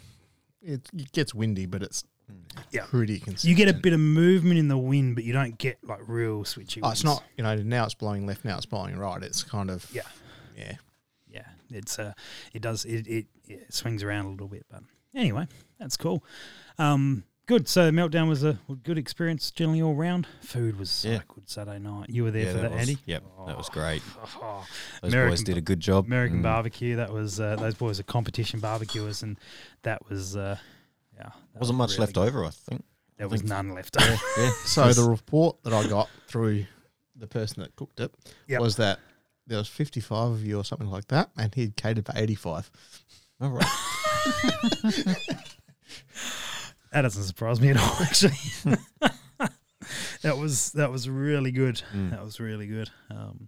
[0.63, 2.03] it, it gets windy, but it's
[2.71, 2.85] Yeah.
[2.85, 3.49] pretty consistent.
[3.49, 6.43] you get a bit of movement in the wind but you don't get like real
[6.43, 9.21] switchy Oh, it's not you know now it's blowing left, now it's blowing right.
[9.21, 10.01] It's kind of Yeah.
[10.57, 10.73] yeah.
[11.29, 12.13] yeah it's uh
[12.53, 14.81] it does it it, it swings around a little bit but
[15.13, 15.47] anyway
[15.79, 16.23] that's cool
[16.77, 21.19] um good so meltdown was a good experience generally all round food was so Yeah.
[21.27, 24.01] good saturday night you were there yeah, for that, was, andy Yep, that was great.
[24.41, 24.65] Oh,
[25.01, 26.05] Those American boys did a good job.
[26.05, 26.43] american Mm.
[26.43, 29.37] barbecue that was uh, those boys are competition barbecuers and
[29.83, 30.57] that was uh
[31.15, 32.27] yeah that Wasn't was much really left good.
[32.27, 32.83] over, I think.
[33.17, 34.51] there was think- none left Yeah, yeah.
[34.65, 36.65] So the report that I got through
[37.15, 38.13] the person that cooked it
[38.47, 38.61] Yep.
[38.61, 38.99] was that
[39.47, 42.69] there was 55 of you or something like that, and he'd catered for 85.
[43.39, 43.65] All right.
[46.91, 48.35] that doesn't surprise me at all actually
[50.21, 52.11] that was that was really good Mm.
[52.11, 53.47] that was really good um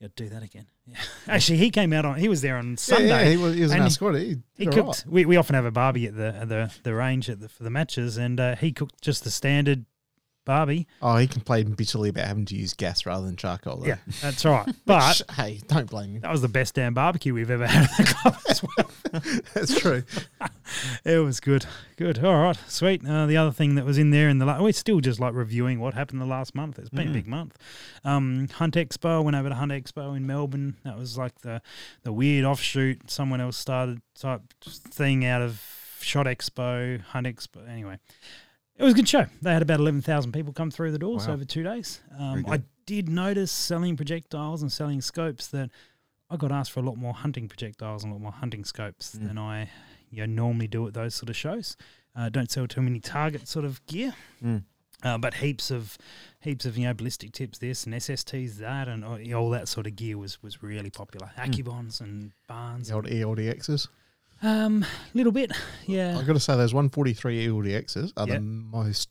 [0.00, 0.96] yeah do that again yeah
[1.28, 3.72] actually he came out on he was there on sunday Yeah, he was, he was
[3.72, 4.14] in our he- squad.
[4.16, 4.76] He, He cooked.
[4.78, 5.04] right.
[5.06, 7.62] We, we often have a barbie at the at the the range at the, for
[7.62, 9.84] the matches, and uh, he cooked just the standard
[10.50, 10.86] barbie.
[11.00, 13.76] Oh, he complained bitterly about having to use gas rather than charcoal.
[13.76, 13.86] Though.
[13.86, 14.68] Yeah, that's right.
[14.84, 16.20] But hey, don't blame him.
[16.22, 18.90] that was the best damn barbecue we've ever had at the club as well.
[19.54, 20.04] That's true.
[21.04, 22.24] It was good, good.
[22.24, 23.04] All right, sweet.
[23.06, 25.34] Uh, the other thing that was in there in the la- we're still just like
[25.34, 26.78] reviewing what happened the last month.
[26.78, 27.14] It's been a Mm.
[27.14, 27.56] big month.
[28.04, 30.76] Um, Hunt Expo went over to Hunt Expo in Melbourne.
[30.84, 31.60] That was like the
[32.04, 33.10] the weird offshoot.
[33.10, 35.60] Someone else started type thing out of
[36.00, 37.68] Shot Expo, Hunt Expo.
[37.68, 37.98] Anyway,
[38.80, 39.26] it was a good show.
[39.42, 41.34] They had about eleven thousand people come through the doors Wow.
[41.34, 42.00] over two days.
[42.18, 45.70] Um, I did notice selling projectiles and selling scopes that
[46.30, 49.14] I got asked for a lot more hunting projectiles and a lot more hunting scopes
[49.14, 49.26] Mm.
[49.28, 49.70] than I
[50.10, 51.76] you know, normally do at those sort of shows.
[52.16, 54.12] Uh, don't sell too many target sort of gear,
[54.42, 54.64] Mm.
[55.04, 55.96] uh, but heaps of
[56.40, 59.50] heaps of you know ballistic tips this and SSTs that and all, you know, all
[59.50, 61.30] that sort of gear was was really popular.
[61.36, 63.86] AccuBonds and Barnes, The old ELDXs.
[64.42, 65.52] Um, little bit,
[65.86, 66.18] yeah.
[66.18, 68.34] I've got to say, those 143 ELDXs are Yeah.
[68.34, 69.08] the most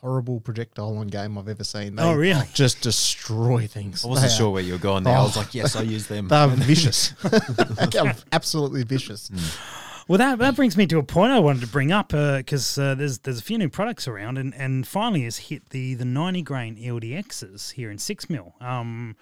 [0.00, 1.96] horrible projectile on game I've ever seen.
[1.96, 2.44] They Oh, really?
[2.54, 4.04] Just destroy things.
[4.04, 5.16] I wasn't They are- sure where you were going there.
[5.16, 5.40] I was Oh.
[5.40, 6.28] like, yes, I use them.
[6.28, 7.12] They're vicious.
[8.32, 9.30] Absolutely vicious.
[10.08, 12.94] Well, that, that brings me to a point I wanted to bring up because uh,
[12.94, 16.42] there's there's a few new products around, and, and finally has hit the the 90
[16.42, 18.54] grain ELDXs here in six mil.
[18.60, 19.16] Um,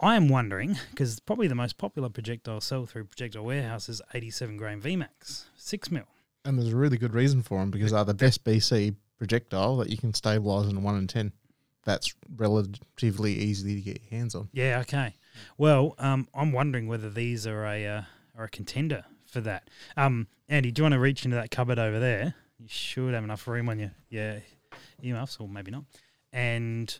[0.00, 4.56] I am wondering because probably the most popular projectile sell through projectile warehouse is 87
[4.56, 6.04] grain VMAX six mil.
[6.44, 9.88] And there's a really good reason for them because they're the best BC projectile that
[9.88, 11.32] you can stabilize in a 1 in 10.
[11.84, 14.48] That's relatively easy to get your hands on.
[14.52, 15.14] Yeah, okay.
[15.58, 18.02] Well, um, I'm wondering whether these are a uh,
[18.36, 19.68] are a contender for that.
[19.96, 22.34] Um, Andy, do you want to reach into that cupboard over there?
[22.58, 24.38] You should have enough room on your yeah
[25.02, 25.84] earmuffs, or maybe not.
[26.32, 26.96] And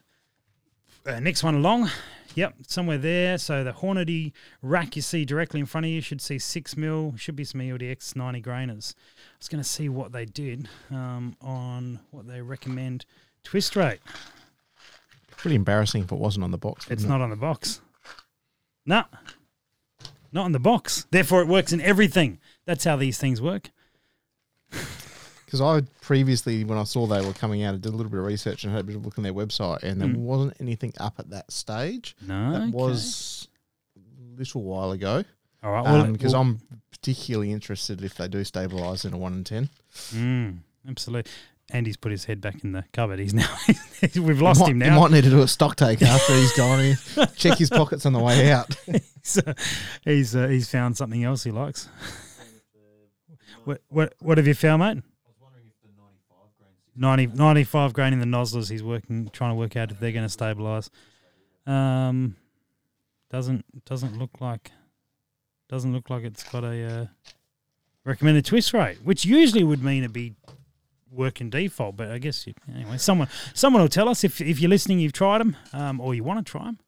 [1.07, 1.90] uh, next one along,
[2.35, 3.38] yep, somewhere there.
[3.38, 7.14] So the Hornady rack you see directly in front of you should see six mil.
[7.16, 8.94] Should be some ELDX ninety grainers.
[8.97, 13.07] I was going to see what they did um, on what they recommend
[13.42, 14.01] twist rate.
[15.37, 16.85] Pretty embarrassing if it wasn't on the box.
[16.85, 17.81] It's wouldn't not on the box.
[18.87, 19.05] No,
[20.33, 21.07] not on the box.
[21.11, 22.38] Therefore, it works in everything.
[22.66, 23.70] That's how these things work.
[25.54, 28.18] Because I previously, when I saw they were coming out, I did a little bit
[28.18, 30.16] of research and had a bit of a look on their website, and there Mm.
[30.16, 32.16] wasn't anything up at that stage.
[32.20, 32.70] No, That okay.
[32.72, 33.46] was
[33.96, 35.22] a little while ago.
[35.62, 35.84] all right.
[35.84, 39.68] Well, Because well, I'm particularly interested if they do stabilise in a 1 in 10.
[40.12, 41.30] mm, absolutely.
[41.70, 43.20] Andy's put his head back in the cupboard.
[43.20, 43.46] He's now
[44.16, 44.88] we've lost might, him now.
[44.96, 45.00] now.
[45.02, 46.96] might need to do a stock take after he's gone in.
[47.36, 48.74] Check his pockets on the way out.
[49.22, 49.40] so
[50.04, 51.88] he's uh, he's found something else he likes.
[53.64, 55.04] what what what have you found, mate?
[56.96, 58.70] 90, 95 grain in the Noslers.
[58.70, 60.90] He's working, trying to work out if they're going to stabilise.
[61.66, 62.37] Um,
[63.30, 64.70] doesn't doesn't look like
[65.68, 67.07] doesn't look like it's got a uh,
[68.04, 70.35] recommended twist rate, which usually would mean it'd be
[71.11, 71.96] working default.
[71.96, 75.12] But I guess you, anyway, someone someone will tell us if if you're listening, you've
[75.12, 76.78] tried them, um, or you want to try them.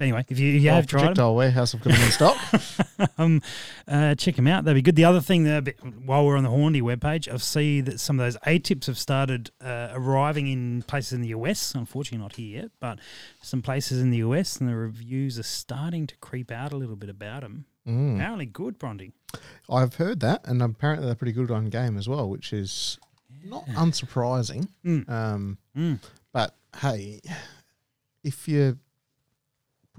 [0.00, 2.36] Anyway, if you, if you have tried Projectile Warehouse have got them in stock.
[3.18, 3.42] um,
[3.88, 4.64] uh, check them out.
[4.64, 4.94] they'd be good.
[4.94, 8.24] The other thing that while we're on the Hornady webpage, I see that some of
[8.26, 11.74] those A tips have started uh, arriving in places in the US.
[11.74, 13.00] Unfortunately, not here yet, but
[13.42, 16.96] some places in the US, and the reviews are starting to creep out a little
[16.96, 17.64] bit about them.
[17.84, 18.16] Mm.
[18.16, 19.10] Apparently, good, Bronte.
[19.68, 22.98] I've heard that, and apparently they're pretty good on game as well, which is
[23.44, 24.68] not unsurprising.
[24.84, 25.08] Mm.
[25.10, 25.98] Um, Mm.
[26.32, 27.20] but hey,
[28.22, 28.76] if you're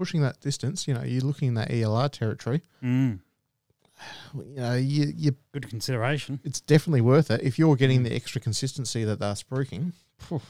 [0.00, 2.62] pushing that distance, you know, you're looking in that ELR territory.
[2.82, 3.18] Mm.
[4.34, 6.40] You know, you, you Good consideration.
[6.42, 9.92] it's definitely worth it if you're getting the extra consistency that they're spruiking.
[10.18, 10.40] phew,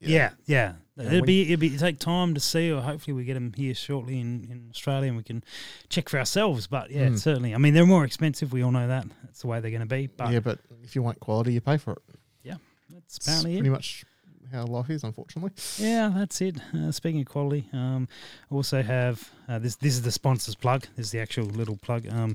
[0.00, 0.74] Yeah, yeah.
[0.98, 4.20] It'd be it'd be take time to see, or hopefully we get them here shortly
[4.20, 5.42] in, in Australia, and we can
[5.88, 6.66] check for ourselves.
[6.66, 7.18] But yeah, Mm.
[7.18, 7.54] certainly.
[7.54, 8.52] I mean, they're more expensive.
[8.52, 9.06] We all know that.
[9.24, 10.08] That's the way they're going to be.
[10.08, 12.02] But yeah, but if you want quality, you pay for it.
[12.42, 12.56] Yeah,
[12.92, 13.58] that's It's apparently it.
[13.60, 14.04] pretty much
[14.52, 15.52] how life is, unfortunately.
[15.78, 16.56] Yeah, that's it.
[16.74, 18.08] Uh, speaking of quality, um,
[18.50, 19.76] also have uh, this.
[19.76, 20.86] This is the sponsor's plug.
[20.96, 22.34] This is the actual little plug um,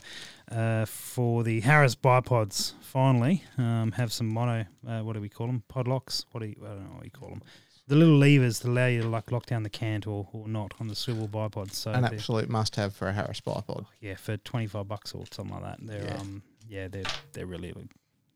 [0.51, 2.73] uh, for the Harris bipods.
[2.81, 4.65] Finally, um, have some mono.
[4.87, 5.63] Uh, what do we call them?
[5.73, 6.25] Podlocks.
[6.31, 6.55] What do you?
[6.63, 7.41] I don't know what you call them.
[7.87, 10.73] The little levers to allow you to like lock down the cant or, or not
[10.79, 11.73] on the swivel bipods.
[11.73, 13.85] So An absolute must have for a Harris bipod.
[14.01, 15.77] yeah, for twenty five bucks or something like that.
[15.85, 16.17] They're Yeah.
[16.19, 17.75] um yeah, they're they're really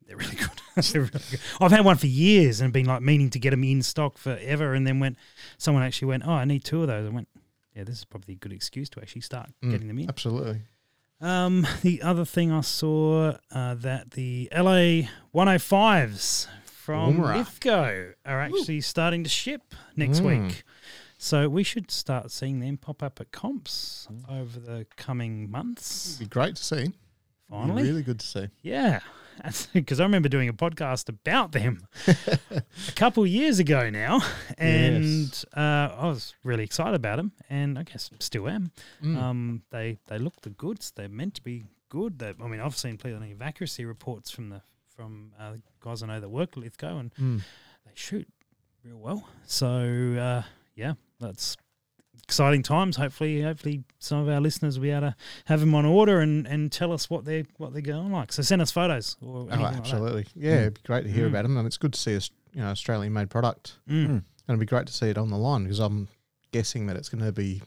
[0.10, 0.50] they're really good.
[0.92, 1.40] they're really good.
[1.62, 4.74] I've had one for years and been like meaning to get them in stock forever,
[4.74, 5.16] and then when
[5.58, 7.28] someone actually went, oh, I need two of those, I went,
[7.76, 10.10] yeah, this is probably a good excuse to actually start Mm, getting them in.
[10.10, 10.62] Absolutely.
[11.22, 17.44] Um, the other thing I saw uh, that the LA 105s from Boomerang.
[17.44, 19.62] IFCO are actually starting to ship
[19.96, 20.48] next Mm.
[20.48, 20.64] week.
[21.18, 26.16] So we should start seeing them pop up at comps over the coming months.
[26.16, 26.94] It'd be great to see.
[27.50, 28.48] Finally, really good to see.
[28.62, 29.00] yeah,
[29.74, 32.62] because I remember doing a podcast about them a
[32.96, 34.22] couple years ago now,
[34.58, 35.46] and Yes.
[35.56, 38.72] uh, I was really excited about them, and I guess still am.
[39.04, 39.18] Mm.
[39.18, 40.92] Um, they they look the goods.
[40.96, 42.20] They're meant to be good.
[42.20, 44.62] They, I mean, I've seen plenty of accuracy reports from the
[44.96, 47.42] from uh, guys I know that work at Lithgow, and Mm.
[47.86, 48.28] they shoot
[48.84, 49.28] real well.
[49.46, 50.44] So uh,
[50.76, 51.56] yeah, that's
[52.24, 52.96] exciting times.
[52.98, 56.46] Hopefully, hopefully some of our listeners will be able to have them on order and,
[56.48, 58.32] and tell us what they're what they're going like.
[58.34, 59.80] So send us photos or Oh, anything like that.
[59.80, 60.26] absolutely.
[60.36, 61.30] Yeah, it'd be great to hear Mm.
[61.30, 62.22] about them, and it's good to see a
[62.54, 63.78] you know Australian made product.
[63.90, 64.06] Mm.
[64.06, 64.10] Mm.
[64.10, 66.08] And it'd be great to see it on the line because I'm
[66.52, 67.62] guessing that it's going to be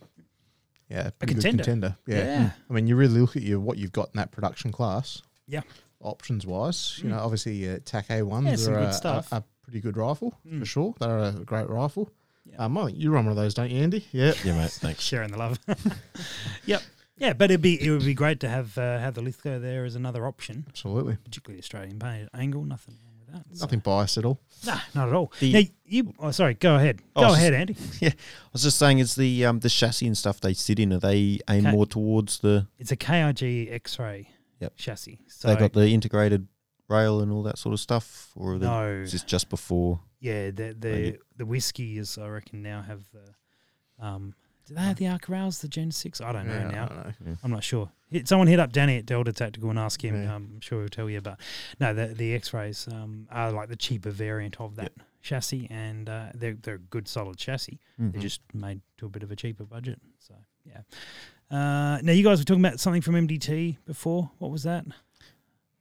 [0.89, 1.63] yeah a contender.
[1.63, 1.97] contender.
[2.07, 2.17] Yeah.
[2.25, 2.51] Yeah.
[2.69, 5.23] I mean, you really look at your what you've got in that production class.
[5.47, 5.63] Yeah.
[6.01, 7.11] Options wise, you Mm.
[7.13, 9.31] know, obviously your TAC A ones Yeah, are good a, stuff.
[9.33, 10.59] A, a pretty good rifle Mm.
[10.59, 10.95] for sure.
[10.99, 12.11] They're a great rifle.
[12.53, 12.65] Yeah.
[12.65, 14.07] Um, I think you run one of those, don't you, Andy?
[14.13, 14.35] Yeah.
[14.45, 14.71] Yeah, mate.
[14.71, 15.03] Thanks.
[15.05, 15.59] sharing the love.
[16.67, 16.83] yep.
[17.17, 19.85] Yeah, but it'd be it would be great to have uh, have the Lithgow there
[19.85, 21.17] as another option, Absolutely.
[21.25, 22.65] particularly the Australian painted angle.
[22.65, 23.57] Nothing wrong with that.
[23.57, 24.41] So- Nothing biased at all.
[24.67, 25.33] Nah, not at all.
[25.39, 27.01] The- now, you, oh, sorry, go ahead.
[27.15, 27.77] Oh, Go s- ahead, Andy.
[28.01, 30.93] Yeah, I was just saying, is the um the chassis and stuff they sit in?
[30.93, 31.77] Are they aimed Okay.
[31.77, 32.67] more towards the?
[32.79, 34.29] It's a KRG X-ray
[34.61, 34.77] Yep.
[34.77, 35.21] chassis.
[35.29, 36.49] So they got the integrated
[36.89, 40.01] rail and all that sort of stuff, or are they, no, is this just before?
[40.23, 41.19] Yeah, the the Maybe.
[41.37, 44.35] the whiskey is I reckon now have the um.
[44.69, 46.21] Do they have the Arca Rails, the Gen Six?
[46.21, 46.85] I don't know Yeah, now.
[46.85, 47.37] I don't know.
[47.43, 47.91] I'm not sure.
[48.09, 50.23] Hit, someone hit up Danny at Delta Tactical and ask him.
[50.23, 50.37] Yeah.
[50.37, 51.21] Um, I'm sure he'll tell you.
[51.21, 51.41] But
[51.81, 56.27] no, the the X-rays um, are like the cheaper variant of that chassis, and uh,
[56.35, 57.81] they're they're a good solid chassis.
[58.01, 58.13] Mhm.
[58.13, 60.01] They're just made to a bit of a cheaper budget.
[60.21, 60.83] So yeah.
[61.51, 64.31] Uh, now you guys were talking about something from MDT before.
[64.39, 64.85] What was that?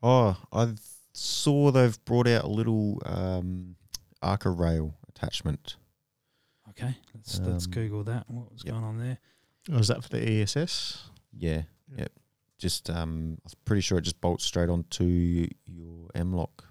[0.02, 0.74] Oh, I
[1.14, 3.76] saw they've brought out a little um,
[4.22, 5.78] Arca rail attachment.
[6.70, 8.30] Okay, let's let's Um, Google that.
[8.30, 8.74] What was yep.
[8.74, 9.18] going on there?
[9.70, 11.10] Was that for the ESS?
[11.34, 12.00] Yeah, Yeah.
[12.00, 12.12] yep.
[12.58, 16.66] Just um, I'm pretty sure it just bolts straight onto your M lock.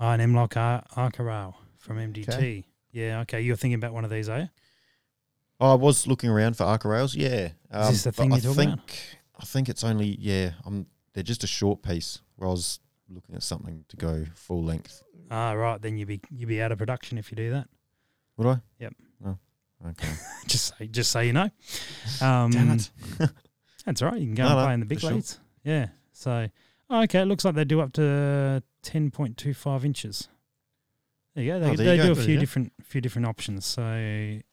[0.00, 2.28] Oh, an M-Lock Ar- Arca Rail from MDT.
[2.28, 2.64] Okay.
[2.92, 3.40] Yeah, okay.
[3.40, 4.48] You're thinking about one of these, are you?
[5.60, 7.16] Oh, I was looking around for Arca rails.
[7.16, 9.40] Yeah, um, this the but thing I you're talking think about?
[9.40, 10.52] I think it's only yeah.
[10.64, 12.20] I'm they're just a short piece.
[12.36, 15.02] Where I was looking at something to go full length.
[15.30, 15.80] Ah, right.
[15.80, 17.68] Then you'd be you'd be out of production if you do that.
[18.36, 18.60] Would I?
[18.80, 18.94] Yep.
[19.26, 19.38] Oh,
[19.88, 20.08] okay.
[20.46, 21.50] just say, just so you know.
[22.20, 22.90] Um, Damn it.
[23.84, 24.20] That's all right.
[24.20, 25.12] You can go No, and no, play in the big for sure.
[25.14, 25.40] leagues.
[25.64, 25.88] Yeah.
[26.12, 26.48] So,
[26.90, 27.20] oh, okay.
[27.20, 30.28] It looks like they do up to ten point two five inches.
[31.34, 31.60] There you go.
[31.60, 33.64] They, Oh, they do a few different few different options.
[33.66, 33.82] So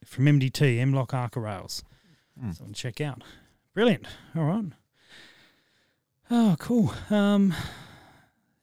[0.04, 1.84] from MDT, M Lock Arca Rails.
[2.42, 3.24] Something to check out.
[3.74, 4.06] Brilliant.
[4.36, 4.66] All right.
[6.30, 6.94] Oh, cool.
[7.10, 7.54] Um,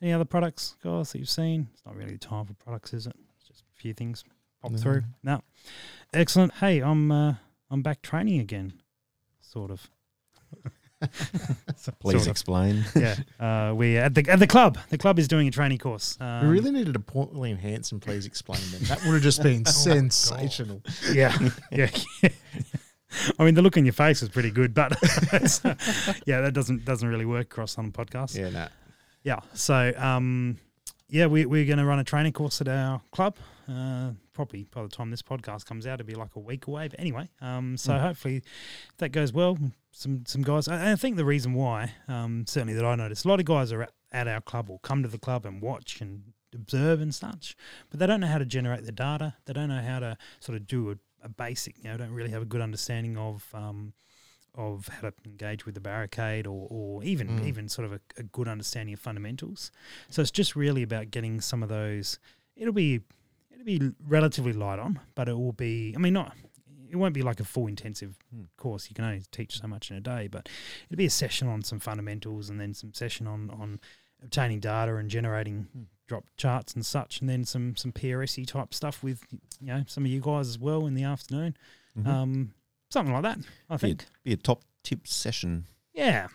[0.03, 1.69] any other products, guys, that you've seen?
[1.73, 3.15] It's not really the time for products, is it?
[3.38, 4.25] It's just a few things
[4.61, 4.79] pop No.
[4.79, 5.03] through.
[5.23, 5.43] No.
[6.12, 6.55] Excellent.
[6.55, 7.35] Hey, I'm uh,
[7.71, 8.75] I'm back training again,
[9.41, 9.88] sort of.
[11.99, 12.29] Please Sort of.
[12.29, 12.85] explain.
[12.95, 13.17] Yeah.
[13.41, 14.79] Uh, we at the at the club.
[14.91, 16.17] The club is doing a training course.
[16.21, 17.99] Um, we really needed a Pauline Hanson.
[17.99, 18.83] Please explain them.
[18.85, 20.81] That would have just been sensational.
[21.12, 21.37] Yeah.
[21.73, 21.91] yeah.
[23.38, 24.93] I mean, the look on your face is pretty good, but
[26.25, 28.37] yeah, that doesn't doesn't really work across on a podcast.
[28.38, 28.69] Yeah, no.
[29.23, 29.41] Yeah.
[29.55, 30.59] So, um,
[31.09, 33.37] yeah, we, we're going to run a training course at our club.
[33.69, 36.89] Uh, probably by the time this podcast comes out, it'll be like a week away.
[36.89, 38.01] But anyway, um, so Mm.
[38.01, 38.43] hopefully
[38.99, 39.57] that goes well.
[39.95, 43.29] Some some guys, and I think the reason why, um, certainly that I noticed, a
[43.29, 46.01] lot of guys are at, at our club or come to the club and watch
[46.01, 47.55] and observe and such,
[47.91, 49.35] but they don't know how to generate the data.
[49.45, 52.31] They don't know how to sort of do a, a basic, you know, don't really
[52.31, 53.47] have a good understanding of.
[53.55, 53.93] Um,
[54.55, 57.47] of how to engage with the barricade or, or even Mm.
[57.47, 59.71] even sort of a, a good understanding of fundamentals.
[60.11, 62.19] So it's just really about getting some of those.
[62.57, 63.01] It'll be
[63.51, 65.95] it'll be relatively light on, but it will be.
[65.97, 66.37] I mean, not
[66.91, 68.43] it won't be like a full intensive Hmm.
[68.59, 68.91] course.
[68.91, 70.49] You can only teach so much in a day, but
[70.91, 73.81] it'll be a session on some fundamentals and then some session on on
[74.23, 75.83] obtaining data and generating Hmm.
[76.07, 79.25] drop charts and such, and then some some PRSy type stuff with
[79.61, 81.57] you know some of you guys as well in the afternoon.
[81.99, 82.07] Mhm.
[82.07, 82.55] Um,
[82.93, 83.39] something like that,
[83.71, 84.03] I be, think.
[84.03, 85.67] a, be a top tip session.
[85.95, 86.29] Yeah,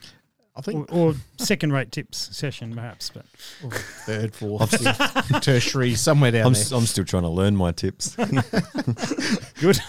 [0.55, 3.25] I think or, or second rate tips session perhaps, but
[3.63, 6.61] or third, fourth, fifth, tertiary, somewhere down I'm, there.
[6.61, 8.15] s- I'm still trying to learn my tips.
[9.59, 9.79] good.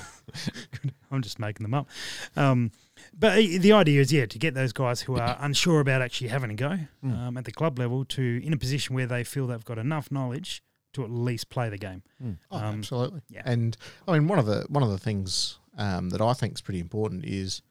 [0.83, 0.93] good.
[1.11, 1.89] I'm just making them up.
[2.37, 2.71] Um,
[3.19, 6.51] but the idea is, yeah, to get those guys who are unsure about actually having
[6.51, 7.17] a go Mm.
[7.19, 10.11] um, at the club level to in a position where they feel they've got enough
[10.11, 10.63] knowledge
[10.95, 12.03] to at least play the game.
[12.23, 12.37] Mm.
[12.51, 13.23] Oh, Um, absolutely.
[13.31, 13.43] yeah.
[13.45, 13.77] And
[14.07, 16.81] I mean, one of the one of the things um, that I think is pretty
[16.81, 17.62] important is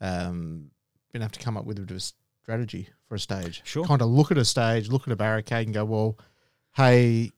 [0.00, 0.70] um,
[1.12, 3.60] being able to come up with a bit of a strategy for a stage.
[3.64, 3.84] Sure.
[3.84, 6.18] Kind of look at a stage, look at a barricade, and go, well,
[6.76, 7.30] hey,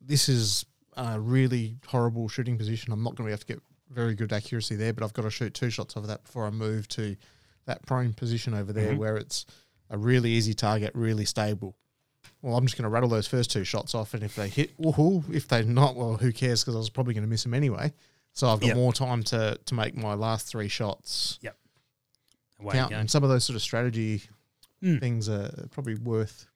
[0.00, 0.64] this is
[0.96, 2.92] a really horrible shooting position.
[2.92, 3.60] I'm not going to be able to get
[3.90, 6.50] very good accuracy there, but I've got to shoot two shots over that before I
[6.50, 7.16] move to
[7.66, 8.98] that prone position over there Mhm.
[8.98, 9.44] where it's
[9.90, 11.76] a really easy target, really stable.
[12.42, 14.76] Well, I'm just going to rattle those first two shots off, and if they hit,
[14.80, 15.28] woohoo!
[15.34, 16.62] If they're not, well, who cares?
[16.62, 17.92] Because I was probably going to miss them anyway.
[18.36, 18.76] So I've got Yep.
[18.76, 21.38] more time to to make my last three shots
[22.60, 22.92] Away count.
[22.92, 24.22] And some of those sort of strategy
[24.82, 25.00] Mm.
[25.00, 26.46] things are probably worth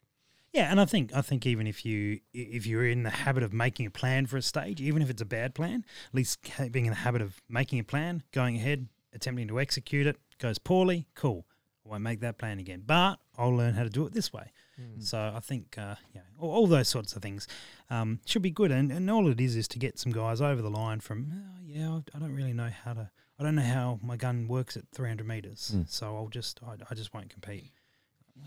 [0.53, 3.53] Yeah, and I think I think even if you if you're in the habit of
[3.55, 6.39] making a plan for a stage, even if it's a bad plan, at least
[6.71, 10.59] being in the habit of making a plan, going ahead, attempting to execute it, goes
[10.59, 11.47] poorly, cool.
[11.87, 14.53] I won't make that plan again, but I'll learn how to do it this way.
[14.99, 17.47] So I think uh, yeah, all, all those sorts of things
[17.91, 20.61] um, should be good, and, and all it is is to get some guys over
[20.63, 23.63] the line from oh, yeah, I- I don't really know how to, I don't know
[23.63, 25.89] how my gun works at 300 meters, Mm.
[25.91, 27.71] so I'll just I, I just won't compete.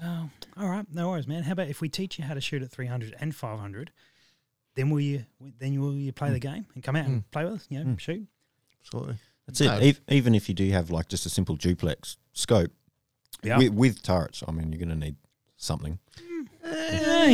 [0.02, 1.44] Well, all right, no worries, man.
[1.44, 3.92] How about if we teach you how to shoot at 300 and 500,
[4.76, 5.26] then will you
[5.60, 7.92] then will you play the game and come out and play with us, you know,
[7.92, 8.00] Mm.
[8.00, 8.28] shoot?
[8.82, 9.16] Absolutely.
[9.46, 9.66] That's it.
[9.68, 9.78] No.
[9.78, 12.72] Ev- Even if you do have like just a simple duplex scope
[13.44, 13.58] Yeah.
[13.58, 15.16] with, with turrets, I mean, you're going to need
[15.64, 15.98] something
[16.66, 17.26] Uh,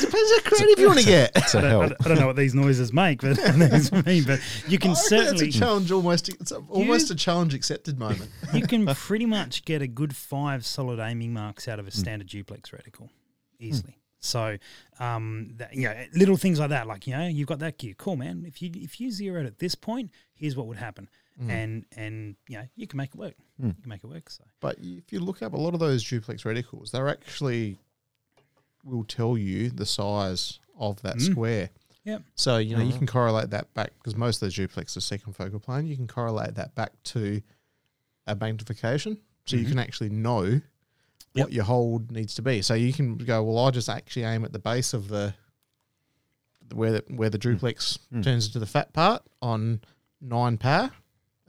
[0.00, 1.34] depends how creative you want to get.
[1.34, 1.82] to I don't, I help.
[1.88, 4.24] don't- I don't know what these noises make, but that's mean.
[4.24, 6.28] But you can I reckon certainly that's a challenge almost.
[6.28, 8.30] It's a, almost a challenge accepted moment.
[8.54, 12.28] you can pretty much get a good five solid aiming marks out of a standard
[12.28, 13.08] duplex reticle
[13.58, 13.98] easily.
[14.20, 14.56] So,
[15.00, 17.94] um, that, you know, little things like that, like you know, you've got that gear,
[17.98, 18.44] cool, man.
[18.46, 21.08] If you if you zeroed at this point, here's what would happen,
[21.48, 23.34] and and you know, you can make it work.
[23.58, 24.28] You can make it work.
[24.30, 27.78] So, But if you look up a lot of those duplex reticles, they're actually
[28.84, 31.30] will tell you the size of that Mm.
[31.32, 31.70] square.
[32.04, 32.22] Yep.
[32.34, 32.98] So you know you Mhm.
[32.98, 35.86] can correlate that back because most of those duplex are second focal plane.
[35.86, 37.40] You can correlate that back to
[38.26, 39.68] a magnification, so you Mhm.
[39.70, 40.42] can actually know
[41.34, 41.46] Yep.
[41.46, 42.60] what your hold needs to be.
[42.60, 45.34] So you can go, well, I just actually aim at the base of the
[46.74, 48.22] where the where the duplex Mm.
[48.22, 49.80] turns into the fat part on
[50.20, 50.90] nine power,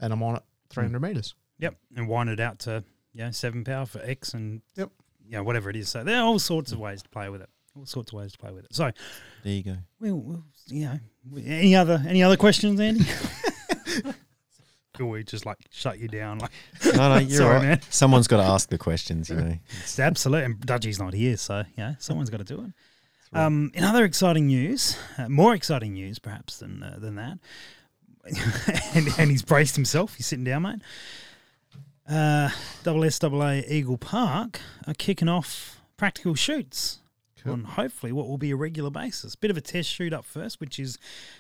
[0.04, 1.34] and I'm on it 300 meters.
[1.60, 2.84] yep, and wind it out to
[3.14, 4.90] you know seven power for X and Yep.
[5.26, 5.90] you know whatever it is.
[5.90, 7.50] So there are all sorts of ways to play with it.
[7.76, 8.76] All sorts of ways to play with it.
[8.76, 8.92] So,
[9.44, 9.78] There you go.
[10.00, 11.00] well, well you know,
[11.46, 13.06] any other any other questions, Andy?
[14.94, 16.38] Could we just like shut you down?
[16.38, 16.52] Like,
[16.96, 17.64] No, no, you're Sorry, right.
[17.64, 17.82] man.
[17.90, 19.58] Someone's got to ask the questions, you know.
[19.82, 20.44] It's absolute.
[20.44, 22.72] And Dudgie's not here, so yeah, someone's got to do it.
[23.32, 23.44] right.
[23.46, 27.40] Um, in other exciting news, uh, more exciting news perhaps than uh, than that,
[28.26, 30.16] and, and he's braced himself.
[30.16, 30.80] He's sitting down, mate.
[32.10, 32.50] Uh,
[32.84, 37.00] double SAA Eagle Park are kicking off practical shoots
[37.42, 37.54] Cool.
[37.54, 39.36] on hopefully what will be a regular basis.
[39.36, 40.98] Bit of a test shoot up first, which is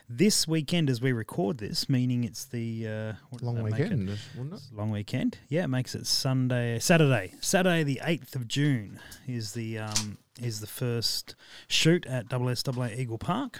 [0.09, 4.61] this weekend as we record this, meaning it's the uh, Long weekend, wouldn't it?
[4.73, 5.37] Long weekend.
[5.49, 10.59] Yeah, it makes it Sunday, Saturday, Saturday the eighth of June is the um, is
[10.61, 11.35] the first
[11.67, 13.59] shoot at Double SSAA Eagle Park.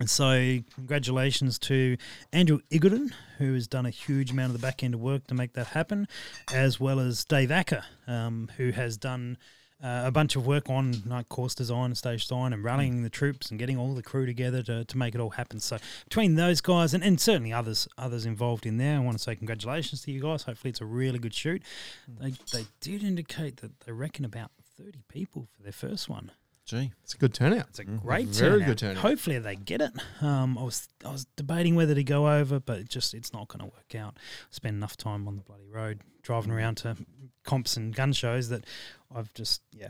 [0.00, 1.98] And so, congratulations to
[2.32, 5.34] Andrew Igoden, who has done a huge amount of the back end of work to
[5.34, 6.08] make that happen,
[6.54, 9.36] as well as Dave Acker, um, who has done
[9.82, 13.10] uh, a bunch of work on like course design and stage design and rallying the
[13.10, 15.60] troops and getting all the crew together to, to make it all happen.
[15.60, 19.22] So between those guys and, and certainly others others involved in there, I want to
[19.22, 20.44] say congratulations to you guys.
[20.44, 21.62] Hopefully it's a really good shoot.
[22.08, 26.30] They they did indicate that they reckon about thirty people for their first one.
[26.70, 26.92] Gee.
[27.02, 27.66] It's a good turnout.
[27.70, 28.66] It's a great Very turnout.
[28.68, 28.96] good turnout.
[28.98, 29.90] Hopefully they get it.
[30.22, 33.48] Um, I was I was debating whether to go over, but it just it's not
[33.48, 34.16] going to work out.
[34.50, 36.96] Spend enough time on the bloody road driving around to
[37.42, 38.64] comps and gun shows that
[39.12, 39.88] I've just yeah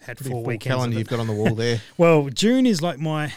[0.00, 0.76] had Pretty four full weekends.
[0.76, 1.80] calendar you've got on the wall there.
[1.98, 3.32] Well, June is like my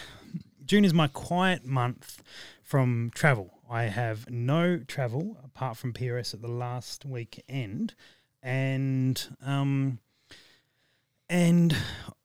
[0.63, 2.21] June is my quiet month
[2.61, 3.51] from travel.
[3.67, 7.95] I have no travel apart from PRS at the last weekend,
[8.43, 9.97] and um,
[11.29, 11.75] and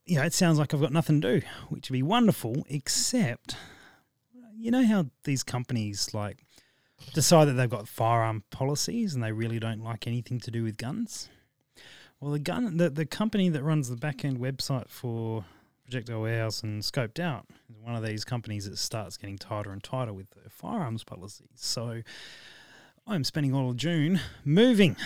[0.05, 2.67] you know it sounds like I've got nothing to do, which would be wonderful.
[2.69, 3.57] Except,
[4.57, 6.45] you know how these companies like
[7.15, 10.77] decide that they've got firearm policies and they really don't like anything to do with
[10.77, 11.29] guns.
[12.21, 15.45] Well, the gun, the, the company that runs the back end website for
[15.85, 19.83] Projectile Warehouse and Scoped Out is one of these companies that starts getting tighter and
[19.83, 21.49] tighter with their firearms policies.
[21.57, 22.03] So
[23.07, 24.97] I'm spending all of June moving.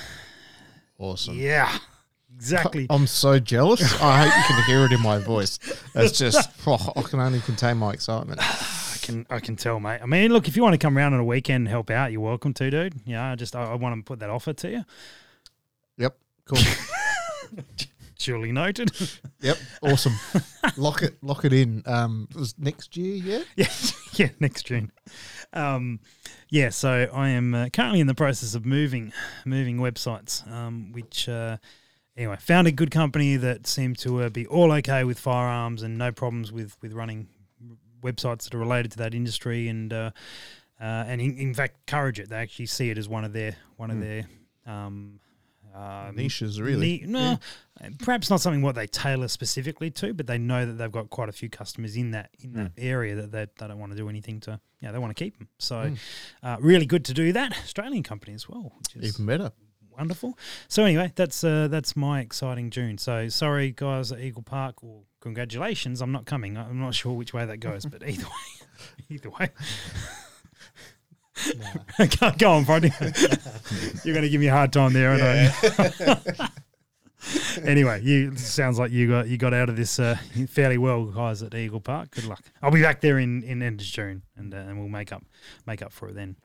[0.99, 1.39] Awesome.
[1.39, 1.79] Yeah,
[2.35, 2.87] exactly.
[2.91, 3.81] I'm so jealous.
[4.01, 5.59] I hope you can hear it in my voice.
[5.95, 8.41] It's just, oh, I can only contain my excitement.
[8.97, 10.01] I can I can tell, mate.
[10.03, 12.11] I mean, look, if you want to come around on a weekend and help out,
[12.11, 12.95] you're welcome to, dude.
[13.05, 14.85] Yeah, I just I, I want to put that offer to you.
[15.99, 16.17] Yep.
[16.47, 16.59] Cool.
[18.19, 18.91] Duly noted.
[19.41, 19.59] Yep.
[19.83, 20.15] Awesome.
[20.77, 21.23] Lock it.
[21.23, 21.83] Lock it in.
[21.87, 23.23] Um, it was next year.
[23.23, 23.43] Yeah.
[23.57, 23.73] yeah,
[24.15, 24.91] yeah, next June.
[25.53, 26.01] Um,
[26.49, 29.13] yeah, so I am uh, currently in the process of moving,
[29.45, 30.51] moving websites.
[30.51, 31.59] Um, which uh,
[32.17, 35.97] anyway, found a good company that seemed to uh, be all okay with firearms and
[35.99, 37.29] no problems with with running
[38.03, 40.11] websites that are related to that industry, and uh,
[40.81, 42.29] uh, and in, in fact, encourage it.
[42.29, 44.01] They actually see it as one of their one of Mm.
[44.01, 44.25] their
[44.75, 45.21] um,
[45.75, 47.03] um, Niches, really.
[47.05, 47.39] Ne- no,
[47.99, 51.29] perhaps not something what they tailor specifically to, but they know that they've got quite
[51.29, 54.09] a few customers in that in that area that they, they don't want to do
[54.09, 54.59] anything to.
[54.81, 55.49] Yeah, they want to keep them.
[55.59, 55.99] So, Mm.
[56.43, 57.53] uh, really good to do that.
[57.53, 59.53] Australian company as well, which is Even better.
[59.97, 60.39] Wonderful.
[60.69, 62.99] So anyway, that's uh, that's my exciting June.
[62.99, 64.83] So sorry, guys at Eagle Park.
[64.83, 66.57] Or congratulations, I'm not coming.
[66.57, 68.67] I'm not sure which way that goes, but either way,
[69.11, 69.49] either way.
[72.19, 72.93] go, go on, Brodie.
[74.05, 76.51] You're going to give me a hard time there, aren't I?
[77.65, 80.17] anyway, you sounds like you got you got out of this uh,
[80.49, 82.11] fairly well, guys at Eagle Park.
[82.13, 82.43] Good luck.
[82.63, 85.25] I'll be back there in in end of June, and uh, and we'll make up
[85.67, 86.37] make up for it then.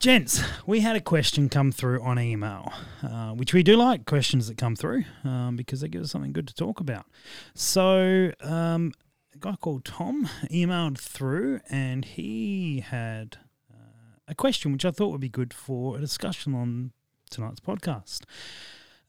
[0.00, 2.72] Gents, we had a question come through on email,
[3.02, 6.32] uh, which we do like questions that come through um, because they give us something
[6.32, 7.06] good to talk about.
[7.54, 8.92] So, um,
[9.34, 13.38] a guy called Tom emailed through and he had
[13.72, 16.92] uh, a question which I thought would be good for a discussion on
[17.30, 18.24] tonight's podcast.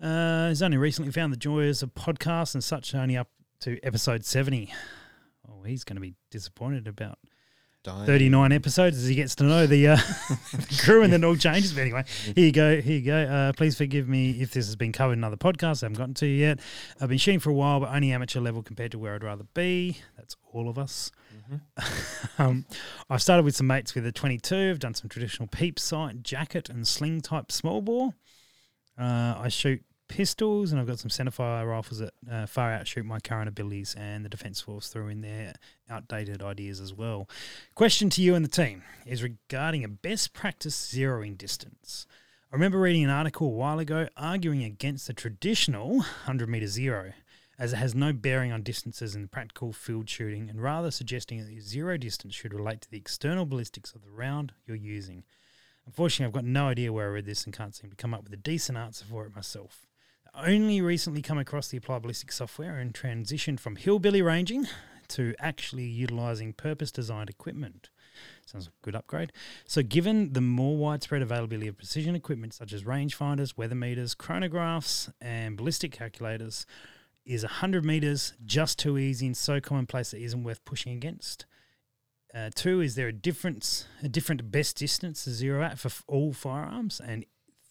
[0.01, 3.29] Uh, he's only recently found the joys of podcasts and such, only up
[3.61, 4.73] to episode 70.
[5.49, 7.19] Oh, he's going to be disappointed about
[7.85, 8.03] Don't.
[8.07, 9.95] 39 episodes as he gets to know the, uh,
[10.53, 11.71] the crew and then all changes.
[11.71, 12.81] But anyway, here you go.
[12.81, 13.15] Here you go.
[13.15, 15.83] Uh, please forgive me if this has been covered in other podcasts.
[15.83, 16.59] I haven't gotten to yet.
[16.99, 19.45] I've been shooting for a while, but only amateur level compared to where I'd rather
[19.53, 19.99] be.
[20.17, 21.11] That's all of us.
[22.39, 22.65] um,
[23.07, 24.55] I've started with some mates with a 22.
[24.55, 28.15] I've done some traditional peep sight, jacket, and sling type small bore.
[28.97, 33.19] Uh, I shoot pistols, and I've got some centerfire rifles that uh, far outshoot my
[33.19, 35.53] current abilities, and the Defence Force threw in their
[35.89, 37.29] outdated ideas as well.
[37.73, 42.07] Question to you and the team is regarding a best practice zeroing distance.
[42.51, 47.13] I remember reading an article a while ago arguing against the traditional 100 meter zero,
[47.57, 51.47] as it has no bearing on distances in practical field shooting, and rather suggesting that
[51.47, 55.23] the zero distance should relate to the external ballistics of the round you're using.
[55.85, 58.23] Unfortunately, I've got no idea where I read this and can't seem to come up
[58.23, 59.85] with a decent answer for it myself.
[60.37, 64.67] Only recently come across the applied ballistic software and transitioned from hillbilly ranging
[65.09, 67.89] to actually utilizing purpose designed equipment.
[68.45, 69.31] Sounds like a good upgrade.
[69.65, 75.09] So, given the more widespread availability of precision equipment such as rangefinders, weather meters, chronographs,
[75.21, 76.65] and ballistic calculators,
[77.25, 81.45] is 100 meters just too easy and so commonplace that it isn't worth pushing against?
[82.33, 86.33] Uh, two, is there a difference, a different best distance to zero at for all
[86.33, 86.99] firearms?
[86.99, 87.25] And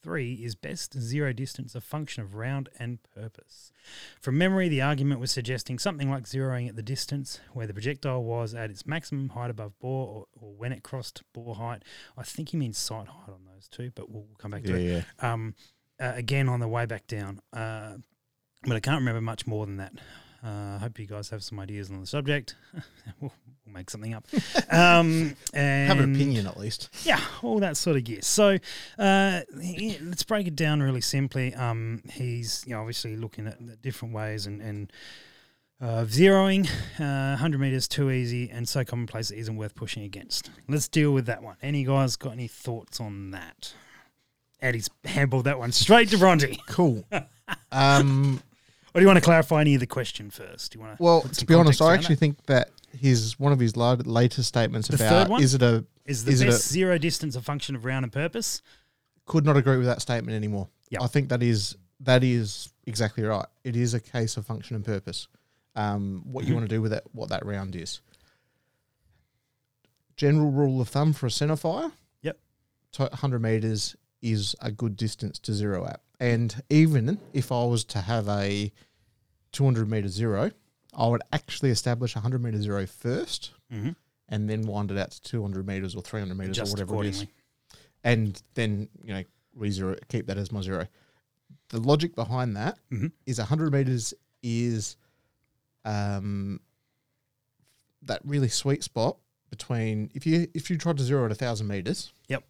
[0.04, 3.72] three, is best zero distance a function of round and purpose?
[4.20, 8.22] From memory, the argument was suggesting something like zeroing at the distance where the projectile
[8.22, 11.82] was at its maximum height above bore or, or when it crossed bore height.
[12.18, 14.98] I think he means sight height on those two, but we'll come back to Yeah,
[14.98, 15.04] it.
[15.22, 15.32] yeah.
[15.32, 15.54] Um,
[15.98, 17.40] uh, again, on the way back down.
[17.52, 17.96] Uh,
[18.66, 19.92] but I can't remember much more than that.
[20.44, 22.54] Uh, I hope you guys have some ideas on the subject.
[23.20, 23.32] we'll,
[23.64, 24.26] we'll make something up.
[24.70, 26.88] Um, and Have an opinion at least.
[27.04, 28.22] yeah, all that sort of gear.
[28.22, 28.58] So
[28.98, 31.54] uh, he- let's break it down really simply.
[31.54, 34.92] Um, he's you know obviously looking at different ways and and
[35.80, 36.68] uh, zeroing.
[36.98, 40.50] Uh, Hundred meters too easy and so commonplace it isn't worth pushing against.
[40.68, 41.56] Let's deal with that one.
[41.62, 43.74] Any guys got any thoughts on that?
[44.60, 46.58] Eddie's handballed that one straight to Bronte.
[46.68, 47.04] Cool.
[47.72, 48.40] um,
[48.94, 50.72] Or do you want to clarify any of the question first?
[50.72, 51.02] Do you want to?
[51.02, 54.86] well, to be honest, I actually think that his one of his la- latest statements
[54.88, 57.74] The about is it a Is the is it best a- zero distance a function
[57.74, 58.62] of round and purpose?
[59.26, 60.68] could not agree with that statement anymore.
[60.90, 61.02] Yep.
[61.02, 63.46] I think that is that is exactly right.
[63.64, 65.26] It is a case of function and purpose.
[65.74, 68.00] Um, what you want to do with it, what that round is.
[70.16, 71.90] General rule of thumb for a centerfire.
[72.22, 72.38] Yep.
[72.96, 76.00] 100 meters is a good distance to zero at.
[76.32, 78.72] And even if I was to have a
[79.52, 80.50] 200 meter zero,
[80.96, 83.90] I would actually establish a 100 meter zero first Mm-hmm.
[84.28, 87.20] and then wind it out to 200 meters or 300 meters or whatever it is
[88.04, 90.86] and then you know re zero keep that as my zero.
[91.70, 92.78] The logic behind that
[93.26, 93.42] is Mhm.
[93.50, 94.96] 100 meters is
[95.84, 96.60] um
[98.02, 99.16] that really sweet spot
[99.50, 102.12] between if you if you tried to zero at a thousand meters.
[102.28, 102.44] Yep.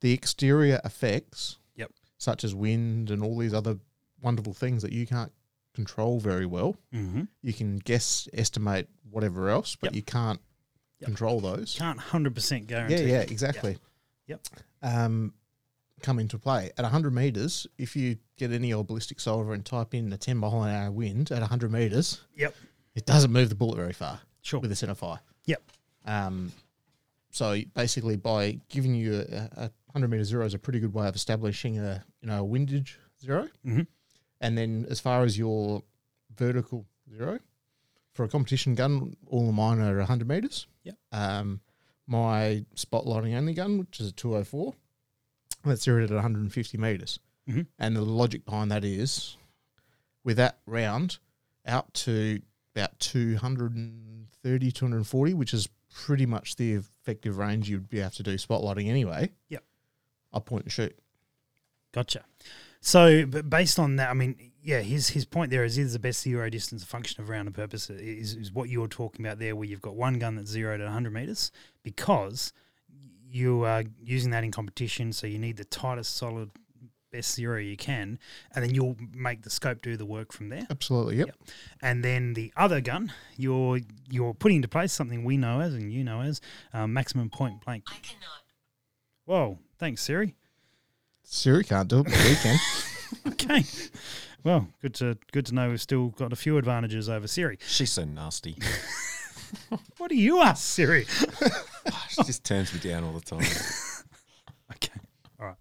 [0.00, 1.58] The exterior effects.
[2.20, 2.24] Yep.
[2.24, 3.78] Such as wind and all these other
[4.22, 5.32] wonderful things that you can't
[5.74, 6.76] control very well.
[6.92, 7.22] Mm-hmm.
[7.42, 9.94] You can guess, estimate, whatever else, but Yep.
[9.96, 10.40] you can't
[11.00, 11.06] Yep.
[11.06, 11.76] control those.
[11.78, 13.04] Can't hundred percent guarantee.
[13.04, 13.78] Yeah, yeah, exactly.
[14.26, 14.46] Yep.
[14.82, 15.32] Um,
[16.02, 17.66] come into play at 100 meters.
[17.78, 20.90] If you get any old ballistic solver and type in the 10 mile an hour
[20.90, 22.54] wind at 100 meters, Yep.
[22.94, 24.60] it doesn't move the bullet very far Sure.
[24.60, 25.20] with a center fire.
[25.46, 25.62] Yep.
[26.04, 26.52] Um,
[27.30, 31.06] so basically, by giving you a, a 100 meter zero is a pretty good way
[31.08, 33.86] of establishing a you know a windage 0 Mhm.
[34.40, 35.82] and then as far as your
[36.34, 37.38] vertical zero
[38.12, 40.66] for a competition gun, all of mine are 100 meters.
[40.84, 40.96] Yep.
[41.12, 41.60] Um,
[42.06, 44.74] my spotlighting only gun, which is a 204,
[45.64, 47.20] that's zeroed at 150 meters.
[47.48, 47.66] Mhm.
[47.78, 49.36] And the logic behind that is
[50.24, 51.18] with that round
[51.66, 52.40] out to
[52.74, 58.34] about 230, 240, which is pretty much the effective range you'd be able to do
[58.34, 59.30] spotlighting anyway.
[59.48, 59.64] Yep.
[60.32, 60.96] I point and shoot.
[61.92, 62.24] Gotcha.
[62.80, 65.98] So, but based on that, I mean, yeah, his his point there is is the
[65.98, 69.38] best zero distance function of round and purpose uh, is, is what you're talking about
[69.38, 71.50] there, where you've got one gun that's zero to 100 meters
[71.82, 72.52] because
[73.30, 76.50] you are using that in competition, so you need the tightest, solid,
[77.10, 78.18] best zero you can,
[78.54, 80.66] and then you'll make the scope do the work from there.
[80.70, 81.16] Absolutely.
[81.16, 81.26] Yep.
[81.26, 81.36] Yep.
[81.82, 83.80] And then the other gun, you're
[84.10, 86.40] you're putting into place something we know as and you know as
[86.72, 87.84] um, maximum point blank.
[87.88, 88.42] I cannot.
[89.24, 90.34] Whoa, thanks Siri.
[91.22, 92.58] Siri can't do it, but we can.
[93.26, 93.64] Okay.
[94.44, 97.58] Well, good to good to know we've still got a few advantages over Siri.
[97.66, 98.56] She's so nasty.
[99.98, 101.06] What do you ask Siri?
[102.08, 103.40] she just turns me down all the time.
[104.70, 105.00] Okay.
[105.40, 105.56] All right.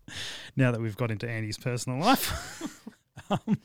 [0.59, 2.69] Now that we've got into Andy's personal life,
[3.29, 3.59] um,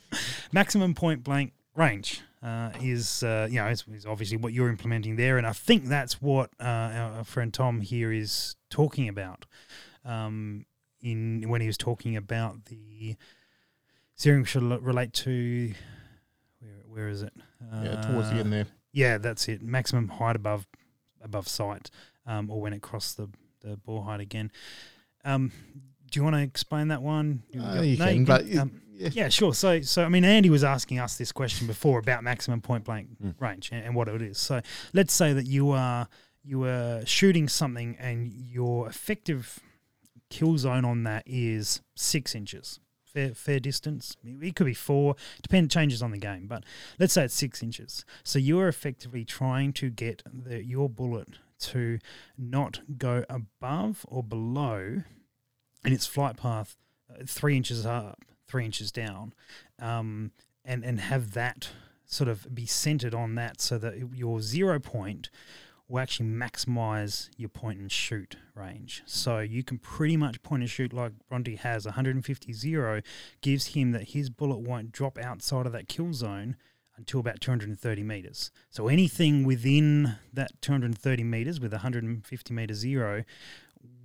[0.53, 5.17] maximum point blank range uh, is, uh, you know, is, is obviously what you're implementing
[5.17, 5.37] there.
[5.37, 9.45] And I think that's what uh, our, friend Tom here is talking about
[10.05, 10.67] um,
[11.01, 13.17] in when he was talking about the
[14.17, 15.75] zeroing should relate to,
[16.61, 17.33] where, where is it?
[17.73, 18.67] yeah, towards the Uh, end there.
[18.93, 19.63] Yeah, that's it.
[19.63, 20.69] Maximum height above
[21.21, 21.91] above sight,
[22.25, 23.31] um, or when it crossed the
[23.63, 24.53] the bore height again.
[25.25, 25.51] Um,
[26.15, 27.43] do you want to explain that one?
[27.61, 29.09] Uh, you can, but it- um, yeah.
[29.13, 29.53] yeah, sure.
[29.53, 33.09] So, so I mean, Andy was asking us this question before about maximum point blank
[33.23, 33.35] Mm.
[33.41, 34.39] range and, and what it is.
[34.39, 34.61] So,
[34.93, 36.07] let's say that you are
[36.45, 39.59] you are shooting something and your effective
[40.31, 42.79] kill zone on that is six inches.
[43.05, 44.17] Fair, fair distance.
[44.25, 45.17] It could be four.
[45.43, 46.63] Depend changes on the game, but
[46.99, 48.05] let's say it's six inches.
[48.23, 51.99] So you are effectively trying to get the, your bullet to
[52.39, 55.03] not go above or below
[55.85, 56.77] in its flight path
[57.11, 59.35] uh, three inches up, three inches down,
[59.79, 60.33] um,
[60.65, 61.71] and and have that
[62.07, 65.31] sort of be centered on that, so that your zero point
[65.89, 69.03] will actually maximize your point and shoot range.
[69.05, 73.03] So you can pretty much point and shoot like Bronte has 150 zero
[73.43, 76.57] gives him that his bullet won't drop outside of that kill zone
[76.97, 78.51] until about 230 meters.
[78.71, 83.25] So anything within that 230 meters with 150 meter zero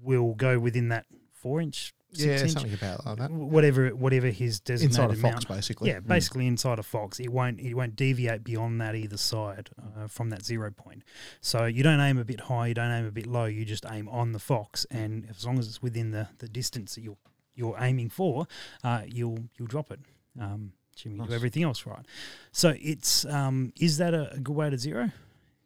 [0.01, 1.05] will go within that
[1.41, 3.31] four inch, six Yeah, inch, something about like that.
[3.31, 5.47] whatever whatever his designated Inside a fox, amount.
[5.47, 5.89] basically.
[5.89, 10.07] Yeah, basically inside a fox, it won't it won't deviate beyond that either side uh,
[10.07, 11.03] from that zero point.
[11.41, 13.85] So you don't aim a bit high, you don't aim a bit low, you just
[13.89, 17.17] aim on the fox, and as long as it's within the, the distance that you're
[17.55, 18.47] you're aiming for,
[18.83, 19.99] uh, you'll you'll drop it.
[20.39, 22.05] Um, assuming you do everything else right.
[22.51, 25.11] So it's um, is that a, a good way to zero?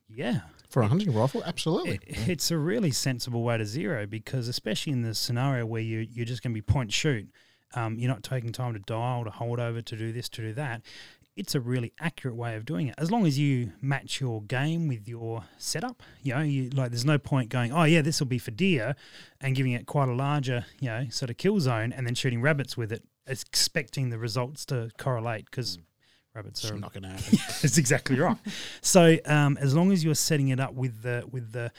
[0.10, 0.42] Yeah,
[0.74, 2.00] For a hunting rifle, absolutely.
[2.08, 6.00] it, it's a really sensible way to zero because especially in the scenario where you
[6.00, 7.30] you're just going to be point shoot,
[7.76, 10.52] um, you're not taking time to dial to hold over to do this to do
[10.54, 10.82] that.
[11.36, 14.88] It's a really accurate way of doing it as long as you match your game
[14.88, 16.02] with your setup.
[16.24, 18.96] You know, you like there's no point going, oh yeah, this will be for deer,
[19.40, 22.42] and giving it quite a larger you know sort of kill zone and then shooting
[22.42, 25.78] rabbits with it, expecting the results to correlate because
[26.36, 27.40] rabbits It's are not going to happen.
[27.62, 28.38] that's exactly right.
[28.82, 31.72] So um, as long as you're setting it up with the with the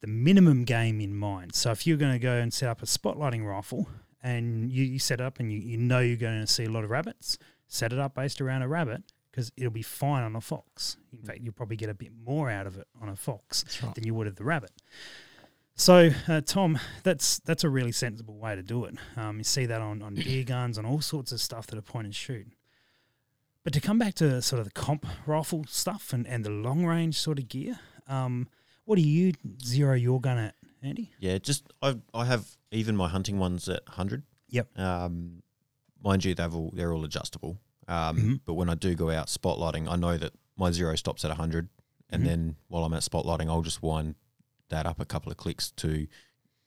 [0.00, 1.54] the minimum game in mind.
[1.54, 3.86] So if you're going to go and set up a spotlighting rifle
[4.22, 6.84] and you, you set up and you, you know you're going to see a lot
[6.84, 7.38] of rabbits,
[7.68, 10.96] set it up based around a rabbit because it'll be fine on a fox.
[11.12, 13.94] In fact, you'll probably get a bit more out of it on a fox right.
[13.94, 14.72] than you would of the rabbit.
[15.76, 18.96] So, uh, Tom, that's that's a really sensible way to do it.
[19.16, 21.82] Um, you see that on, on deer guns, on all sorts of stuff that are
[21.82, 22.48] point and shoot.
[23.62, 26.84] But to come back to sort of the comp rifle stuff and, and the long
[26.86, 28.48] range sort of gear, um,
[28.84, 29.32] what do you
[29.62, 31.12] zero your gun at, Andy?
[31.20, 34.22] Yeah, just I I have even my hunting ones at hundred.
[34.48, 34.78] Yep.
[34.78, 35.42] Um,
[36.02, 37.58] mind you, they've all they're all adjustable.
[37.86, 38.40] Um, Mhm.
[38.46, 41.68] but when I do go out spotlighting, I know that my zero stops at hundred,
[42.08, 42.26] and Mhm.
[42.26, 44.14] then while I'm at spotlighting, I'll just wind
[44.70, 46.06] that up a couple of clicks to,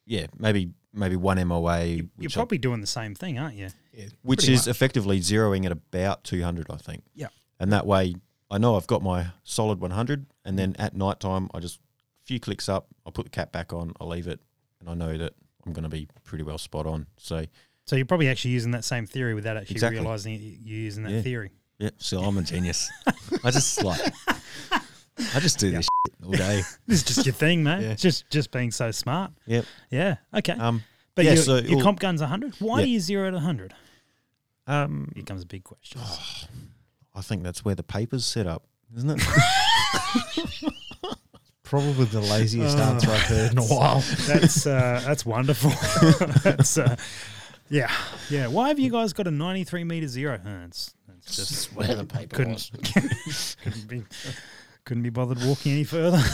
[0.05, 3.69] yeah, maybe maybe one MOA, You're which, I- probably doing the same thing, aren't you?
[3.93, 4.75] Yeah, which is much.
[4.75, 7.03] effectively zeroing at about two hundred, I think.
[7.13, 7.27] Yeah.
[7.59, 8.15] And that way,
[8.49, 11.77] I know I've got my solid one hundred, and then at night time, I just
[11.77, 14.39] a few clicks up, I'll put the cap back on, I'll leave it,
[14.79, 15.33] and I know that
[15.65, 17.05] I'm going to be pretty well spot on.
[17.17, 17.45] So
[17.85, 19.99] So you're probably actually using that same theory without actually Exactly.
[19.99, 21.21] realizing you're using that Yeah.
[21.21, 21.51] theory.
[21.79, 22.89] yeah, so I'm a genius.
[23.43, 23.99] I just like,
[24.71, 25.89] I just do this shit
[26.25, 26.61] all day.
[26.87, 27.81] This is just your thing, man.
[27.81, 27.91] Yeah.
[27.91, 29.31] It's just just being so smart.
[29.47, 29.65] Yep.
[29.89, 30.15] Yeah.
[30.33, 30.53] Okay.
[30.53, 30.83] Um,
[31.15, 32.55] but yeah, your, so your comp gun's 100.
[32.59, 32.85] Why Yeah.
[32.85, 33.73] do you zero at 100?
[34.67, 36.01] um, Here comes a big question.
[37.15, 38.63] I think that's where the paper's set up,
[38.95, 39.21] isn't it?
[41.63, 44.03] Probably the laziest Oh, answer I've heard in a while.
[44.27, 45.71] That's uh, that's wonderful.
[46.43, 46.95] that's uh,
[47.69, 47.91] yeah,
[48.29, 48.47] yeah.
[48.47, 50.35] Why have you guys got a 93 meter zero?
[50.45, 50.93] Uh, it's,
[51.25, 52.69] it's just where the paper couldn't
[53.63, 54.03] couldn't be
[54.85, 56.21] couldn't be bothered walking any further.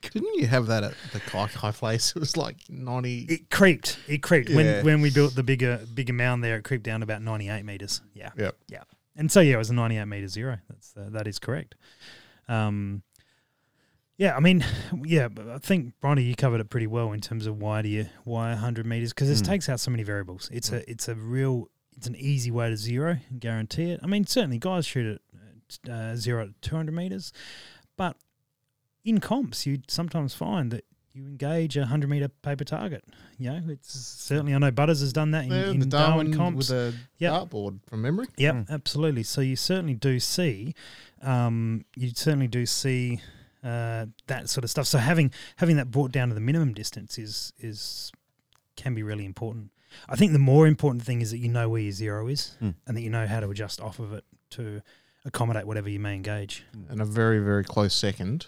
[0.00, 2.12] Didn't you have that at the Kaikai place?
[2.16, 3.26] It was like ninety.
[3.28, 3.98] It creeped.
[4.06, 4.56] It creeped Yeah.
[4.56, 6.56] when when we built the bigger bigger mound there.
[6.56, 8.00] It creeped down to about ninety eight meters.
[8.14, 8.56] Yeah, Yep.
[8.68, 8.82] yeah.
[9.16, 10.58] And so yeah, it was a ninety eight meter zero.
[10.68, 11.74] That's uh, that is correct.
[12.48, 13.02] Um,
[14.16, 14.64] yeah, I mean,
[15.04, 17.88] yeah, but I think Bronny, you covered it pretty well in terms of why do
[17.88, 19.46] you why hundred meters because this Mm.
[19.46, 20.48] takes out so many variables.
[20.52, 24.00] It's a it's a real it's an easy way to zero, and guarantee it.
[24.02, 25.20] I mean, certainly guys shoot at
[25.90, 27.32] uh, zero at two hundred meters,
[27.96, 28.16] but
[29.04, 33.02] in comps, you sometimes find that you engage a hundred meter paper target.
[33.38, 36.30] You know, it's certainly I know Butters has done that in, Yeah, in the Darwin,
[36.30, 36.70] Darwin comps.
[36.70, 37.32] with a Yep.
[37.32, 38.26] dartboard from memory.
[38.36, 38.70] Yep, Mm.
[38.70, 39.22] absolutely.
[39.22, 40.74] So you certainly do see,
[41.22, 43.20] um, you certainly do see
[43.64, 44.86] uh, that sort of stuff.
[44.86, 48.12] So having having that brought down to the minimum distance is is
[48.76, 49.72] can be really important.
[50.08, 52.74] I think the more important thing is that you know where your zero is Mm.
[52.86, 54.82] and that you know how to adjust off of it to
[55.24, 56.64] accommodate whatever you may engage.
[56.88, 58.46] And a very, very close second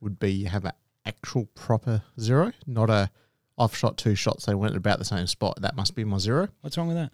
[0.00, 0.72] would be you have an
[1.06, 3.10] actual proper zero, not a
[3.58, 5.60] I've shot two shots, they went about the same spot.
[5.60, 6.48] That must be my zero.
[6.62, 7.12] What's wrong with that?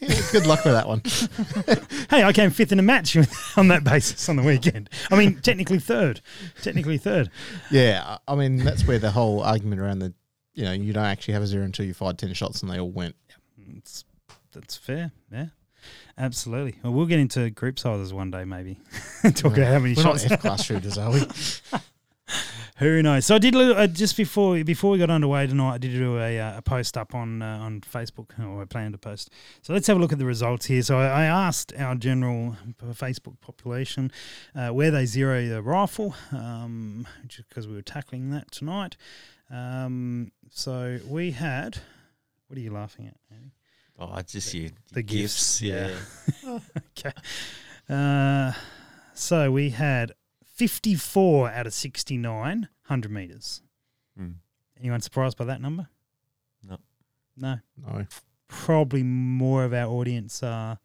[0.32, 1.02] Good luck with that one.
[2.10, 3.16] Hey, I came fifth in a match
[3.56, 4.88] on that basis on the weekend.
[5.10, 6.20] I mean, technically third,
[6.62, 7.30] technically third.
[7.70, 10.14] Yeah, I mean that's where the whole argument around the
[10.52, 12.78] you know you don't actually have a zero until you fired ten shots and they
[12.78, 13.16] all went.
[13.76, 14.04] It's,
[14.52, 15.10] that's fair.
[15.32, 15.46] Yeah,
[16.18, 16.78] absolutely.
[16.82, 18.78] Well, we'll get into group sizes one day, maybe.
[19.34, 20.22] Talk about how many We're shots.
[20.24, 21.22] not F class shooters, are we?
[22.78, 23.24] Who knows?
[23.26, 25.74] So I did look- uh, just before before we got underway tonight.
[25.74, 28.90] I did do a, uh, a post up on uh, on Facebook, or I plan
[28.92, 29.30] to post.
[29.62, 30.82] So let's have a look at the results here.
[30.82, 32.56] So I, I asked our general
[32.94, 34.10] Facebook population
[34.56, 37.06] uh, where they zero the rifle, um,
[37.36, 38.96] because we were tackling that tonight.
[39.50, 41.78] Um, so we had.
[42.48, 43.16] What are you laughing at?
[43.32, 43.52] Andy?
[43.98, 45.62] Oh, it's just your, the gifts, gifts.
[45.62, 46.58] Yeah.
[46.98, 47.12] okay.
[47.88, 48.52] Uh,
[49.14, 50.12] so we had
[50.44, 53.62] 54 out of 69 100 meters.
[54.20, 54.34] Mm.
[54.80, 55.88] Anyone surprised by that number?
[56.66, 56.78] No.
[57.36, 57.58] No.
[57.76, 58.06] No.
[58.48, 60.78] Probably more of our audience are,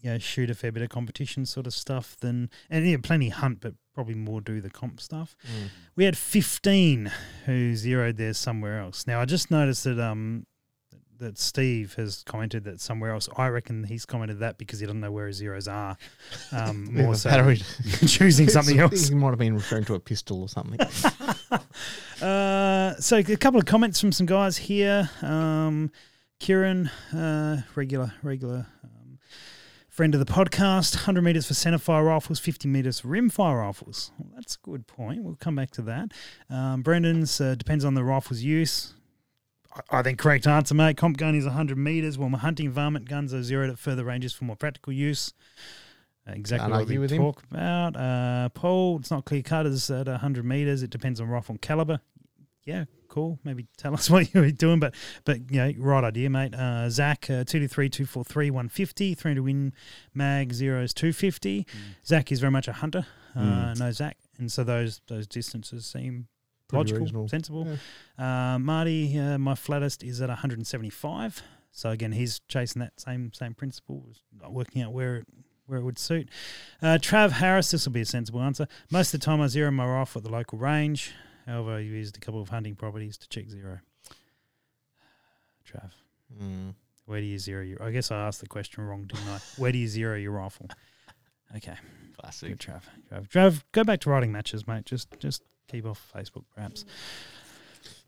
[0.00, 3.28] you know, shoot a fair bit of competition sort of stuff than, and yeah, plenty
[3.28, 5.36] hunt, but probably more do the comp stuff.
[5.94, 7.12] We had 15
[7.46, 9.06] who zeroed there somewhere else.
[9.06, 10.46] Now, I just noticed that um
[11.18, 13.28] that Steve has commented that somewhere else.
[13.36, 15.96] I reckon he's commented that because he doesn't know where his zeros are.
[16.52, 17.54] Um, Yeah, more the so
[18.06, 19.08] choosing something else.
[19.08, 20.80] He might have been referring to a pistol or something.
[22.20, 25.10] Uh, so a couple of comments from some guys here.
[25.22, 25.90] Um,
[26.40, 29.18] Kieran, uh, regular, regular um,
[29.88, 34.10] friend of the podcast, 100 metres for centerfire rifles, 50 metres for rimfire rifles.
[34.18, 35.22] Well, that's a good point.
[35.22, 36.12] We'll come back to that.
[36.50, 38.94] Um, Brendan's uh, depends on the rifle's use.
[39.74, 40.96] I- I think correct answer, mate.
[40.96, 44.32] Comp gun is 100 metres, while my hunting varmint guns are zeroed at further ranges
[44.32, 45.32] for more practical use.
[46.26, 47.20] Uh, exactly Can't what we with him.
[47.50, 47.96] about.
[47.96, 50.82] Uh, Paul, it's not clear cut as at 100 metres.
[50.82, 52.00] It depends on rifle caliber.
[52.64, 53.38] Yeah, cool.
[53.44, 54.94] Maybe tell us what you're doing, but
[55.24, 56.54] but you know, right idea, mate.
[56.54, 59.12] Uh, Zach, uh, two two three two four three one fifty.
[59.14, 59.74] Three to win
[60.14, 61.66] mag zeros two fifty.
[62.06, 63.06] Zach is very much a hunter.
[63.36, 63.78] Uh, Mm.
[63.80, 66.33] No Zach, and so those those distances seem Pretty
[66.76, 67.28] logical, reasonable.
[67.28, 67.68] sensible.
[68.18, 71.42] Uh, Marty, uh, my flattest is at 175.
[71.72, 74.04] So again, he's chasing that same same principle,
[74.40, 75.26] not working out where it
[75.66, 76.28] where it would suit.
[76.82, 78.68] Uh, Trav Harris, this will be a sensible answer.
[78.90, 81.12] Most of the time, I zero my rifle at the local range.
[81.46, 83.80] However, I used a couple of hunting properties to check zero.
[85.68, 85.90] Trav,
[86.40, 86.74] Mm.
[87.06, 87.82] where do you zero your?
[87.82, 89.38] I guess I asked the question wrong, didn't I?
[89.56, 90.68] Where do you zero your rifle?
[91.56, 91.74] Okay.
[91.74, 92.58] Good, Classic.
[92.58, 92.80] Trav.
[93.12, 93.28] Trav.
[93.28, 94.84] Trav, go back to writing matches, mate.
[94.86, 96.84] Just just keep off Facebook, perhaps.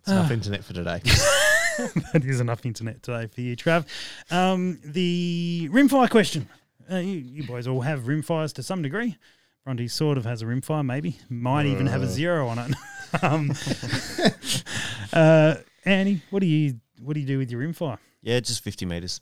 [0.01, 1.01] It's enough internet for today.
[2.13, 3.87] that is enough internet today for you, Trav.
[4.31, 6.49] Um, the rimfire question.
[6.91, 9.17] Uh, you, you boys all have rimfires to some degree.
[9.65, 11.19] Bronte sort of has a rimfire, maybe.
[11.29, 12.09] Might even have a Uh.
[12.09, 12.77] zero on it.
[13.25, 13.53] um,
[15.13, 17.99] uh, Annie, what do you what do you do with your rimfire?
[18.23, 19.21] Yeah, just 50 meters.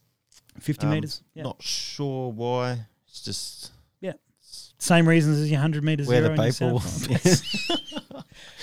[0.60, 1.22] Fifty Um, meters.
[1.34, 1.44] Yeah.
[1.44, 2.86] Not sure why.
[3.08, 4.12] It's just yeah.
[4.78, 6.06] Same reasons as your hundred meters.
[6.06, 6.78] where the zero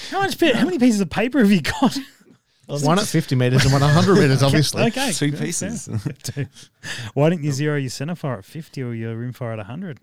[0.09, 0.39] how much?
[0.39, 1.97] pa- How many pieces of paper have you got?
[2.67, 4.83] one at 50 metres and one at 100 metres, obviously.
[4.83, 5.89] okay, two yeah, pieces.
[6.37, 6.45] yeah.
[7.13, 9.99] Why didn't you zero your centre fire at fifty or your rim fire at hundred?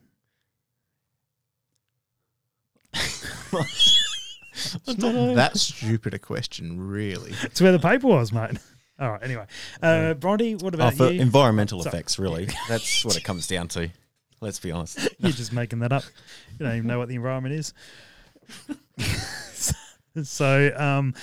[4.60, 7.32] It's not that stupid a question, really.
[7.42, 8.58] It's where the paper was, mate.
[8.98, 9.22] All right.
[9.22, 9.46] Anyway,
[9.82, 11.20] uh, Bronte, what Oh, about for you?
[11.20, 11.94] environmental Sorry.
[11.94, 12.48] effects, really.
[12.68, 13.90] That's what it comes down to.
[14.40, 14.98] Let's be honest.
[15.18, 16.02] You're just making that up.
[16.58, 17.72] You don't even know what the environment is.
[20.22, 21.14] so, um,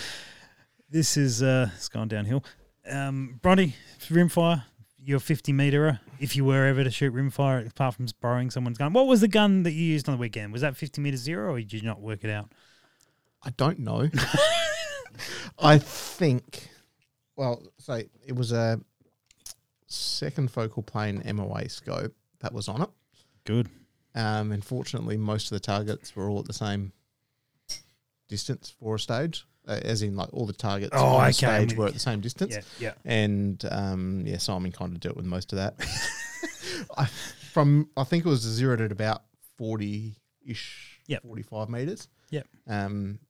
[0.90, 2.44] this is uh, it's gone downhill.
[2.90, 3.76] Um, Bronte,
[4.08, 4.64] rimfire.
[4.98, 6.00] You're 50 meter.
[6.20, 9.28] If you were ever to shoot rimfire, apart from borrowing someone's gun, what was the
[9.28, 10.52] gun that you used on the weekend?
[10.52, 12.52] Was that 50 meter zero, or did you not work it out?
[13.44, 14.10] I don't know.
[15.60, 16.70] I think,
[17.36, 18.80] well, so it was a
[19.88, 22.90] second focal plane MOA scope that was on it.
[23.46, 23.70] Good.
[24.16, 26.94] Um, unfortunately, most of the targets were all at the same
[28.28, 31.34] distance for a stage, uh, as in like all the targets Oh, on okay, the
[31.34, 32.56] stage were at the same distance.
[32.56, 32.94] Yeah, yeah.
[33.06, 35.76] And um, yeah, Simon kind of dealt with most of that.
[36.98, 39.24] I, from I think it was zero at about
[39.58, 40.16] forty
[40.46, 41.24] ish, Yep.
[41.24, 42.08] forty five meters.
[42.32, 42.48] Yep.
[42.68, 43.20] Um,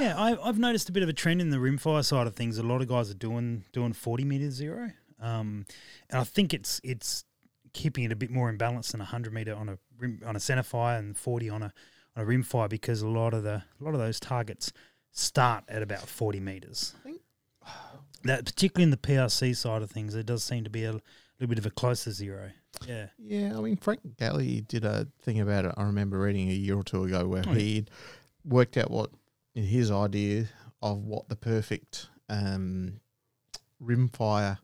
[0.00, 2.58] Yeah, I, I've noticed a bit of a trend in the rimfire side of things.
[2.58, 5.66] A lot of guys are doing doing forty meter zero, um,
[6.10, 7.24] and I think it's it's
[7.72, 10.40] keeping it a bit more in balance than hundred meter on a rim, on a
[10.40, 11.72] center fire and forty on a
[12.18, 14.72] on a rimfire because a lot of the a lot of those targets
[15.12, 16.94] start at about forty meters.
[17.00, 17.20] I think-
[18.24, 21.46] that particularly in the PRC side of things, it does seem to be a little
[21.46, 22.50] bit of a closer zero.
[22.86, 25.74] Yeah, yeah, I mean Frank Galli did a thing about it.
[25.76, 27.58] I remember reading a year or two ago where Oh, yeah.
[27.58, 27.90] he'd
[28.44, 29.10] worked out what
[29.54, 30.46] in his idea
[30.82, 33.00] of what the perfect um,
[33.80, 34.58] rimfire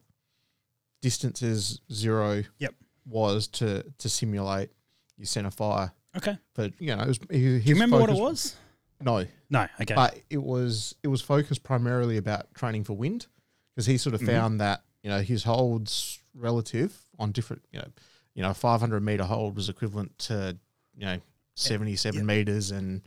[1.00, 2.74] distances zero Yep.
[3.06, 4.70] was to to simulate
[5.16, 5.92] your center fire.
[6.16, 6.38] Okay.
[6.54, 8.56] But you know, it was, he, Do you remember what it was?
[9.00, 9.66] No, No.
[9.80, 9.94] Okay.
[9.94, 13.26] but it was it was focused primarily about training for wind
[13.74, 14.26] because he sort of Mhm.
[14.26, 17.88] found that you know his holds relative on different you know
[18.34, 20.56] you know 500 meter hold was equivalent to
[20.96, 21.20] you know
[21.54, 22.24] 77 Yeah.
[22.24, 23.02] meters and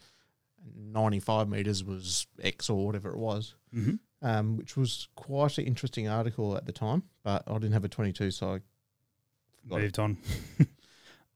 [0.76, 6.08] 95 meters was X or whatever it was, hmm um, which was quite an interesting
[6.08, 7.04] article at the time.
[7.24, 8.60] But I didn't have a 22, so I
[9.70, 9.84] Got it.
[9.84, 10.18] Moved on.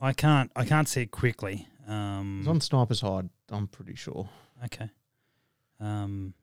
[0.02, 0.52] I can't.
[0.56, 1.68] I can't see it quickly.
[1.88, 3.30] it Um, was on Sniper's Hide.
[3.50, 4.30] I'm pretty sure,
[4.66, 4.90] okay.
[5.80, 6.34] Um,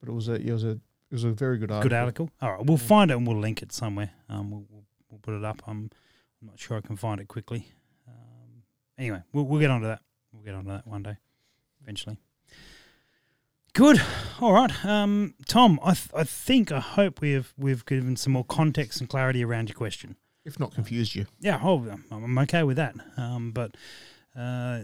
[0.00, 0.80] but it was a it was a it
[1.12, 1.88] was a very good article.
[1.90, 2.30] good article.
[2.42, 4.10] All right, we'll find it and we'll link it somewhere.
[4.28, 5.62] Um, we'll, we'll, we'll put it up.
[5.66, 5.90] I'm,
[6.42, 7.68] I'm not sure I can find it quickly.
[8.08, 8.62] Um,
[8.98, 10.00] anyway, we'll, we'll get onto that.
[10.32, 11.16] We'll get onto that one day,
[11.82, 12.18] eventually.
[13.74, 14.00] Good.
[14.40, 15.78] All right, um, Tom.
[15.82, 19.44] I th- I think I hope we have we've given some more context and clarity
[19.44, 20.16] around your question.
[20.44, 21.26] If not confused you.
[21.40, 22.94] Yeah, oh, I'm- I'm okay with that.
[23.16, 23.76] Um, but
[24.36, 24.80] uh,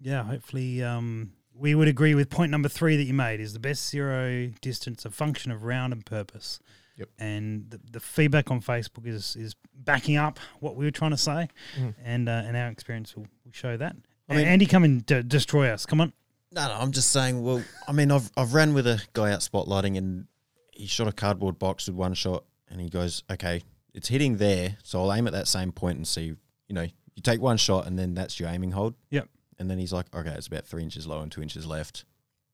[0.00, 3.58] yeah, hopefully um, we would agree with point number three that you made is the
[3.60, 6.60] best zero distance a function of round and purpose.
[6.96, 7.08] Yep.
[7.18, 11.16] And the, the feedback on Facebook is is backing up what we were trying to
[11.16, 11.48] say,
[11.78, 11.94] Mhm.
[12.04, 13.96] and uh, and our experience will, will show that.
[14.28, 15.86] I mean- Andy, come and d- destroy us.
[15.86, 16.12] Come on.
[16.52, 17.42] No, no, I'm just saying.
[17.42, 20.26] Well, I mean, I've I've ran with a guy out spotlighting, and
[20.72, 23.62] he shot a cardboard box with one shot, and he goes, "Okay,
[23.94, 26.34] it's hitting there, so I'll aim at that same point and see.
[26.68, 28.94] You know, you take one shot, and then that's your aiming hold.
[29.10, 29.28] Yep.
[29.58, 32.04] And then he's like, "Okay, it's about three inches low and two inches left.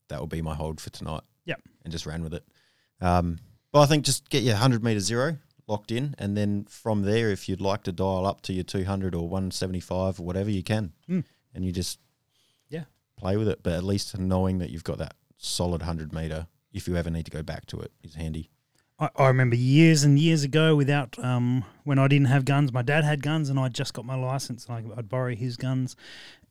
[0.09, 1.61] That will be my hold for tonight." Yep.
[1.85, 2.45] And just ran with it.
[3.01, 3.39] Um,
[3.73, 7.31] but I think just get your hundred meter zero locked in, and then from there,
[7.31, 10.25] if you'd like to dial up to your two hundred or one seventy five or
[10.25, 10.93] whatever, you can.
[11.09, 11.25] Mm.
[11.55, 11.99] And you just
[12.69, 12.85] Yeah.
[13.17, 16.87] play with it, but at least knowing that you've got that solid 100 meter, if
[16.89, 18.51] you ever need to go back to it, is handy.
[18.99, 22.83] I, I remember years and years ago, without um, when I didn't have guns, my
[22.83, 25.97] dad had guns, and I just got my license, and I, I'd borrow his guns,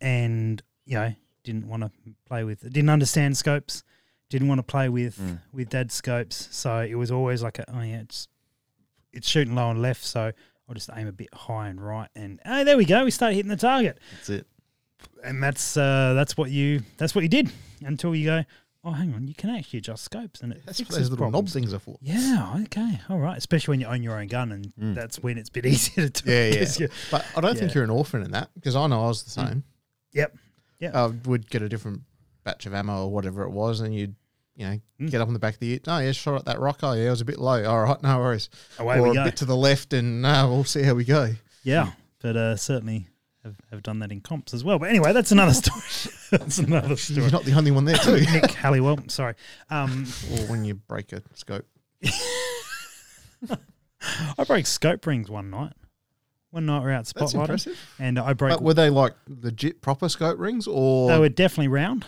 [0.01, 1.91] and you know, didn't want to
[2.27, 3.83] play with, didn't understand scopes,
[4.29, 5.39] didn't want to play with Mm.
[5.53, 8.27] with dad's scopes, so it was always like, a, oh yeah, it's
[9.13, 10.31] it's shooting low and left, so
[10.67, 13.33] I'll just aim a bit high and right, and oh, there we go, we start
[13.33, 14.47] hitting the target, That's it.
[15.23, 17.49] and that's uh, that's what you that's what you did
[17.83, 18.43] until you go,
[18.85, 21.49] oh, hang on, you can actually adjust scopes, and it That's what those little knob
[21.49, 21.97] things are for.
[22.01, 23.37] Yeah, okay, all right.
[23.37, 24.95] Especially when you own your own gun, and Mm.
[24.95, 26.31] that's when it's a bit easier to do.
[26.31, 26.87] Yeah, yeah.
[27.11, 29.41] But I don't think you're an orphan in that because I know I was the
[29.41, 29.47] Mm.
[29.49, 29.63] same.
[30.13, 30.37] Yep.
[30.79, 30.95] Yep.
[30.95, 32.01] I would get a different
[32.43, 34.15] batch of ammo or whatever it was, and you'd
[34.55, 35.09] you know Mm.
[35.11, 35.79] get up on the back of the ear.
[35.87, 36.79] Oh yeah, shot at that rock.
[36.83, 37.63] Oh yeah, it was a bit low.
[37.65, 38.49] All right, no worries.
[38.79, 41.33] Away or a bit to the left, and no, we'll see how we go.
[41.63, 43.07] Yeah, but uh, certainly
[43.43, 44.77] have, have done that in comps as well.
[44.79, 45.81] But anyway, that's another story.
[46.31, 47.21] that's another story.
[47.21, 48.15] You're not the only one there too.
[48.31, 49.35] Nick Halliwell, sorry.
[49.69, 51.65] Um, or when you break a scope.
[54.37, 55.73] I broke scope rings one night.
[56.51, 57.79] One night we we're out That's spotlighting, impressive.
[57.99, 58.51] and I broke.
[58.51, 62.05] But were they like legit proper scope rings or they were definitely round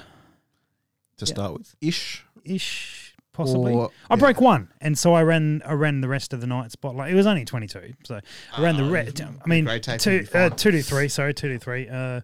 [1.18, 1.76] To start with.
[1.82, 2.24] ish?
[2.45, 3.74] ish, possibly.
[3.74, 4.20] Or, I yeah.
[4.20, 5.61] broke one, and so I ran.
[5.65, 7.11] I ran the rest of the night spotlight.
[7.11, 8.22] It was only twenty two, so
[8.55, 9.22] I ran the Oh, rest.
[9.22, 10.55] I mean, tape two, be uh, fine.
[10.55, 11.09] two to three.
[11.09, 11.89] Sorry, two to three.
[11.89, 12.22] Uh,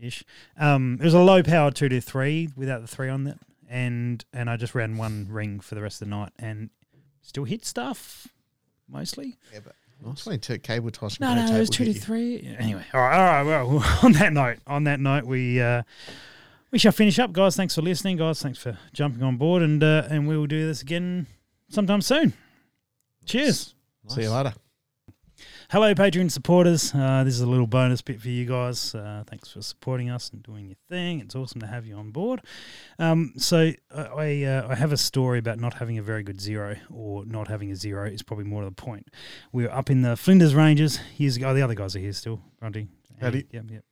[0.00, 0.24] ish.
[0.58, 3.38] Um, it was a low power two to three without the three on it,
[3.68, 6.70] and and I just ran one ring for the rest of the night, and
[7.22, 8.28] still hit stuff
[8.88, 9.38] mostly.
[9.52, 9.74] Yeah, but
[10.10, 11.18] it's only two cable toss.
[11.20, 12.40] No, no, it was two to three.
[12.42, 13.62] Yeah, Anyway, all right, all right.
[13.62, 15.82] Well, on that note, on that note, we uh,
[16.70, 17.56] we shall finish up, guys.
[17.56, 18.42] Thanks for listening, guys.
[18.42, 21.26] Thanks for jumping on board, and uh, and we will do this again
[21.68, 22.32] sometime soon.
[23.24, 23.74] Cheers.
[24.08, 24.54] See you later.
[25.70, 26.94] Hello, Patreon supporters.
[26.94, 28.94] Uh, this is a little bonus bit for you guys.
[28.94, 31.20] Uh, thanks for supporting us and doing your thing.
[31.20, 32.42] It's awesome to have you on board.
[32.98, 36.40] Um, so I I, uh, I have a story about not having a very good
[36.40, 39.08] zero, or not having a zero is probably more to the point.
[39.52, 41.50] We were up in the Flinders Ranges years ago.
[41.50, 42.40] Oh, the other guys are here still.
[42.60, 42.88] Grundy.
[43.20, 43.46] Howdy.
[43.50, 43.84] Yep, yep.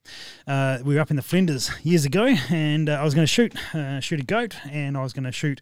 [0.45, 3.31] Uh, we were up in the Flinders years ago, and uh, I was going to
[3.31, 5.61] shoot uh, shoot a goat, and I was going to shoot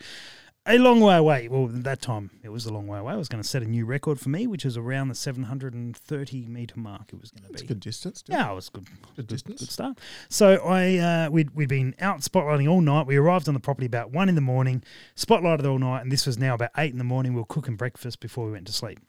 [0.66, 1.48] a long way away.
[1.50, 3.14] Well, that time it was a long way away.
[3.14, 6.46] I was going to set a new record for me, which is around the 730
[6.48, 7.12] meter mark.
[7.12, 7.66] It was going to be.
[7.66, 8.24] a good distance.
[8.28, 8.88] Yeah, it was good.
[9.16, 9.60] Good distance.
[9.60, 9.98] Good start.
[10.30, 13.08] So I uh, we'd we'd been out spotlighting all night.
[13.08, 14.84] We arrived on the property about one in the morning,
[15.16, 17.34] spotlighted all night, and this was now about eight in the morning.
[17.34, 19.00] We were cooking breakfast before we went to sleep,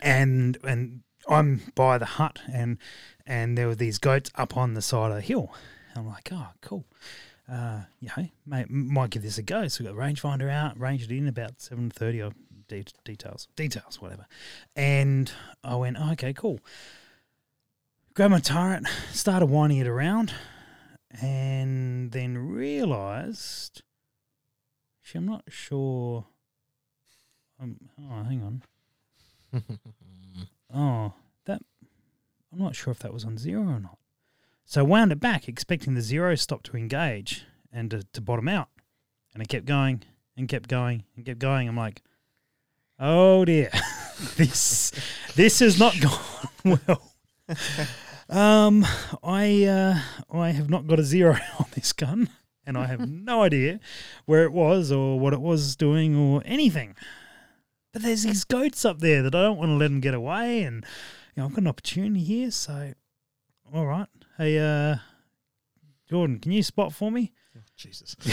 [0.00, 2.76] and and I'm by the hut, and
[3.26, 5.52] and there were these goats up on the side of the hill.
[5.96, 6.84] I'm like, oh, cool.
[7.50, 9.68] Uh, you know, may, might give this a go.
[9.68, 12.32] So we got rangefinder out, ranged it in about seven thirty or
[12.68, 14.26] de- details, details, whatever.
[14.76, 15.32] And
[15.64, 16.60] I went, oh, okay, cool.
[18.14, 20.32] Grabbed my turret, started winding it around,
[21.22, 23.82] and then realised.
[25.02, 26.26] Actually, I'm not sure.
[27.60, 28.42] Um, oh, hang
[29.52, 29.62] on.
[30.74, 31.14] Oh,
[31.46, 31.62] that.
[32.52, 33.97] I'm not sure if that was on zero or not.
[34.68, 38.48] So I wound it back, expecting the zero stop to engage and to, to bottom
[38.48, 38.68] out.
[39.32, 40.02] And it kept going
[40.36, 41.66] and kept going and kept going.
[41.70, 42.02] I'm like,
[43.00, 43.70] oh dear,
[44.36, 44.92] this
[45.34, 47.14] this has not gone well.
[48.28, 48.84] Um,
[49.24, 50.00] I uh,
[50.30, 52.28] I have not got a zero on this gun,
[52.66, 53.80] and I have no idea
[54.26, 56.94] where it was or what it was doing or anything.
[57.94, 60.62] But there's these goats up there that I don't want to let them get away,
[60.62, 60.84] and
[61.34, 62.50] you know I've got an opportunity here.
[62.50, 62.92] So,
[63.72, 64.08] all right,
[64.38, 64.96] hey, uh,
[66.08, 67.32] Jordan, can you spot for me?
[67.76, 68.16] Jesus.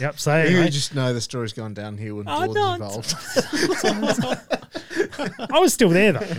[0.00, 0.18] Yep.
[0.18, 3.14] So You anyway, just know the story's gone downhill when Oh, Jordan's no, involved.
[5.52, 6.36] I was still there though.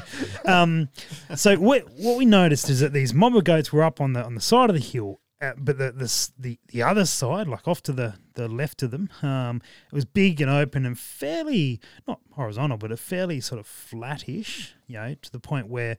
[0.52, 0.90] Um,
[1.36, 4.24] so what what we noticed is that these mob of goats were up on the
[4.26, 7.68] on the side of the hill, uh, but the, the the the other side, like
[7.68, 9.62] off to the the left of them, um,
[9.92, 14.74] it was big and open and fairly not horizontal, but a fairly sort of flattish,
[14.88, 15.98] you know, to the point where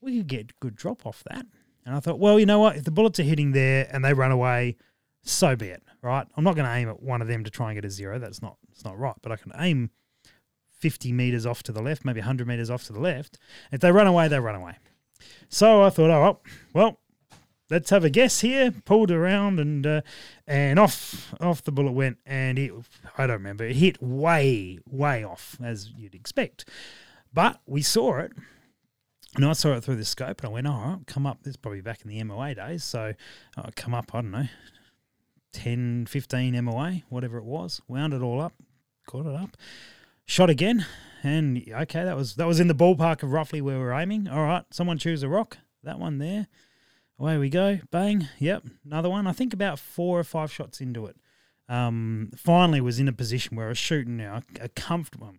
[0.00, 1.46] we could get good drop off that.
[1.84, 2.76] And I thought, well, you know what?
[2.76, 4.76] If the bullets are hitting there and they run away,
[5.22, 6.26] so be it, right?
[6.36, 8.18] I'm not going to aim at one of them to try and get a zero.
[8.18, 9.16] That's not it's not right.
[9.22, 9.90] But I can aim
[10.70, 13.38] 50 meters off to the left, maybe 100 meters off to the left.
[13.70, 14.78] If they run away, they run away.
[15.48, 16.40] So I thought, oh
[16.72, 16.98] well,
[17.70, 18.70] let's have a guess here.
[18.70, 20.00] Pulled around and uh,
[20.46, 22.72] and off off the bullet went, and it
[23.16, 23.64] I don't remember.
[23.64, 26.68] It hit way way off as you'd expect,
[27.32, 28.32] but we saw it.
[29.34, 31.52] And I saw it through the scope, and I went, "All right, come up." This
[31.52, 33.14] is probably back in the MOA days, so
[33.56, 34.14] I come up.
[34.14, 34.48] I don't know,
[35.52, 37.80] 10, 15 MOA, whatever it was.
[37.88, 38.52] Wound it all up,
[39.06, 39.56] caught it up,
[40.26, 40.86] shot again,
[41.22, 44.28] and okay, that was that was in the ballpark of roughly where we we're aiming.
[44.28, 45.58] All right, someone choose a rock.
[45.82, 46.48] That one there.
[47.18, 47.78] Away we go.
[47.90, 48.28] Bang.
[48.38, 48.64] Yep.
[48.84, 49.26] Another one.
[49.26, 51.16] I think about four or five shots into it.
[51.68, 55.32] Um, finally was in a position where I was shooting now a comfortable.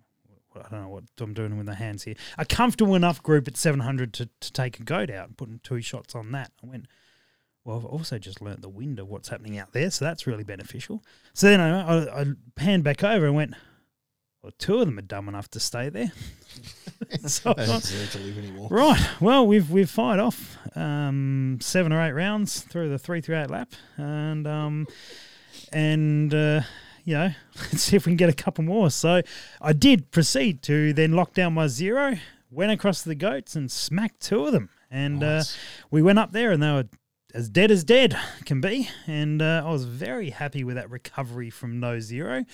[0.55, 2.15] I don't know what I'm doing with the hands here.
[2.37, 5.81] A comfortable enough group at 700 to, to take a goat out and putting two
[5.81, 6.51] shots on that.
[6.63, 6.85] I went,
[7.63, 10.43] well, I've also just learnt the wind of what's happening out there, so that's really
[10.43, 11.03] beneficial.
[11.33, 12.25] So then I, I, I
[12.55, 13.53] panned back over and went,
[14.43, 16.11] well, two of them are dumb enough to stay there.
[17.25, 18.67] so, They don't deserve to live anymore.
[18.69, 19.09] Right.
[19.21, 23.49] Well, we've we've fired off um, seven or eight rounds through the three three eight
[23.49, 24.87] lap, and um,
[25.71, 26.61] and uh,
[27.05, 28.89] you know, let's see if we can get a couple more.
[28.91, 29.21] So
[29.61, 32.15] I did proceed to then lock down my zero,
[32.51, 35.55] went across to the goats and smacked two of them, and Nice.
[35.55, 35.57] uh,
[35.91, 36.85] we went up there and they were
[37.33, 41.49] as dead as dead can be, and uh, I was very happy with that recovery
[41.49, 42.45] from no zero.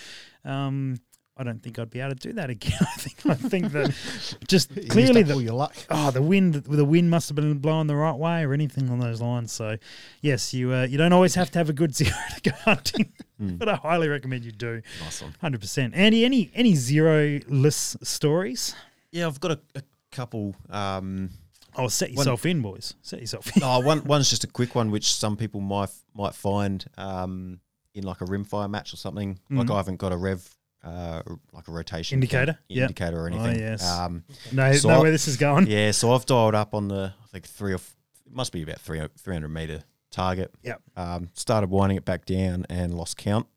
[0.46, 0.98] Um,
[1.40, 2.78] I don't think I'd be able to do that again.
[2.82, 3.96] I think I think that
[4.48, 5.74] just You clearly the all your luck.
[5.90, 9.00] oh the wind the wind must have been blowing the right way or anything on
[9.00, 9.52] those lines.
[9.54, 9.78] So
[10.22, 13.14] yes, you uh, you don't always have to have a good zero to go hunting,
[13.40, 14.82] but I highly recommend you do.
[15.02, 15.34] Nice one.
[15.40, 15.96] Hundred percent.
[15.96, 18.76] Andy, any any zero less stories?
[19.12, 19.82] Yeah, I've got a, a
[20.12, 20.56] couple.
[20.70, 21.30] Um,
[21.76, 22.96] Oh, set One- yourself in, boys.
[23.04, 23.64] Set yourself in.
[23.64, 27.60] oh, one one's just a quick one, which some people might might find um,
[27.94, 29.40] in like a rimfire match or something.
[29.52, 29.74] Like Mhm.
[29.74, 30.44] I haven't got a rev,
[30.84, 31.22] uh,
[31.52, 32.58] like a rotation Indicator?
[32.70, 32.82] Yep.
[32.90, 33.60] indicator or Oh, anything.
[33.60, 33.84] yes.
[33.88, 35.68] Um, No, So I- where this is going.
[35.68, 38.62] yeah, so I've dialed up on the I think three or f- it must be
[38.64, 40.54] about three three hundred meter target.
[40.64, 40.76] Yeah.
[40.96, 43.48] Um, started winding it back down and lost count,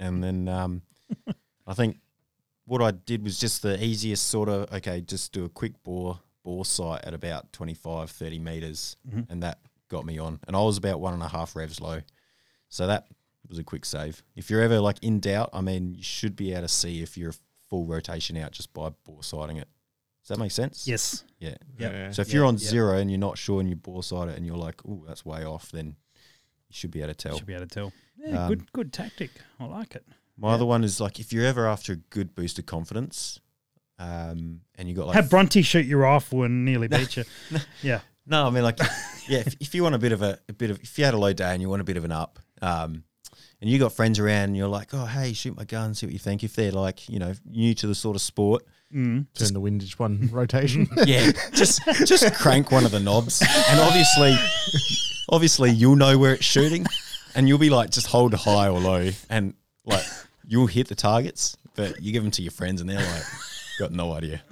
[0.00, 0.82] and then um,
[1.66, 2.00] I think
[2.64, 6.20] what I did was just the easiest sort of okay, just do a quick bore
[6.42, 9.26] bore sight at about 25, 30 meters, Mhm.
[9.30, 10.38] and that got me on.
[10.46, 12.00] And I was about one and a half revs low,
[12.68, 13.06] so that
[13.48, 14.22] was a quick save.
[14.34, 17.16] If you're ever like in doubt, I mean, you should be able to see if
[17.16, 17.34] you're
[17.68, 19.68] full rotation out just by bore sighting it.
[20.22, 20.86] Does that make sense?
[20.88, 21.22] Yes.
[21.38, 21.56] Yeah.
[21.78, 21.92] Yep.
[21.92, 22.10] Yeah.
[22.10, 22.68] So if Yeah, you're on yeah.
[22.68, 25.24] zero and you're not sure and you bore sight it and you're like, oh, that's
[25.24, 27.36] way off, then you should be able to tell.
[27.38, 27.92] Should be able to tell.
[28.18, 29.30] Yeah, Um, good good tactic.
[29.60, 30.04] I like it.
[30.36, 30.54] My Yeah.
[30.54, 33.38] other one is like if you're ever after a good boost of confidence,
[33.98, 37.24] um, and you got like Have Bronte shoot your rifle and nearly beat you.
[37.82, 38.00] yeah.
[38.26, 38.78] No, I mean like
[39.28, 41.14] yeah, if, if you want a bit of a, a bit of if you had
[41.14, 43.04] a low day and you want a bit of an up, um,
[43.60, 46.12] and you got friends around and you're like, oh hey, shoot my gun, see what
[46.12, 46.44] you think.
[46.44, 49.26] If they're like you know new to the sort of sport, Mm.
[49.34, 50.88] Turn the windage one rotation.
[51.06, 54.36] yeah, just just crank one of the knobs, and obviously,
[55.28, 56.86] obviously you'll know where it's shooting,
[57.34, 59.54] and you'll be like just hold high or low, and
[59.84, 60.04] like
[60.46, 63.24] you'll hit the targets, but you give them to your friends and they're like,
[63.78, 64.42] got no idea.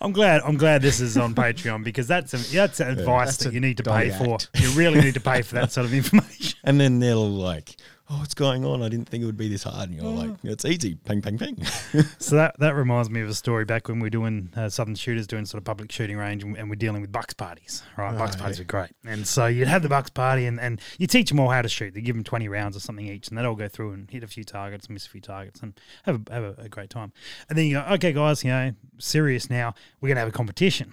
[0.00, 0.42] I'm glad.
[0.42, 3.76] I'm glad this is on Patreon because that's a, that's advice That's that you need
[3.78, 4.58] to pay dog for.
[4.58, 6.58] You really need to pay for that sort of information.
[6.64, 7.76] And then they'll like,
[8.14, 8.82] oh, what's going on?
[8.82, 9.90] I didn't think it would be this hard.
[9.90, 10.94] And you're like, it's easy.
[10.94, 11.58] Ping, ping, ping.
[12.18, 14.94] So that that reminds me of a story back when we were doing uh, Southern
[14.94, 18.16] Shooters doing sort of public shooting range and, and we're dealing with bucks parties, right?
[18.16, 18.62] bucks Oh, parties yeah.
[18.62, 21.50] are great, and so you'd have the bucks party and, and you teach them all
[21.50, 21.94] how to shoot.
[21.94, 24.22] They give them twenty rounds or something each, and they'd all go through and hit
[24.22, 27.12] a few targets, miss a few targets, and have a, have a, a great time.
[27.48, 29.74] And then you go, okay, guys, you know, serious now.
[30.00, 30.92] We're gonna have a competition.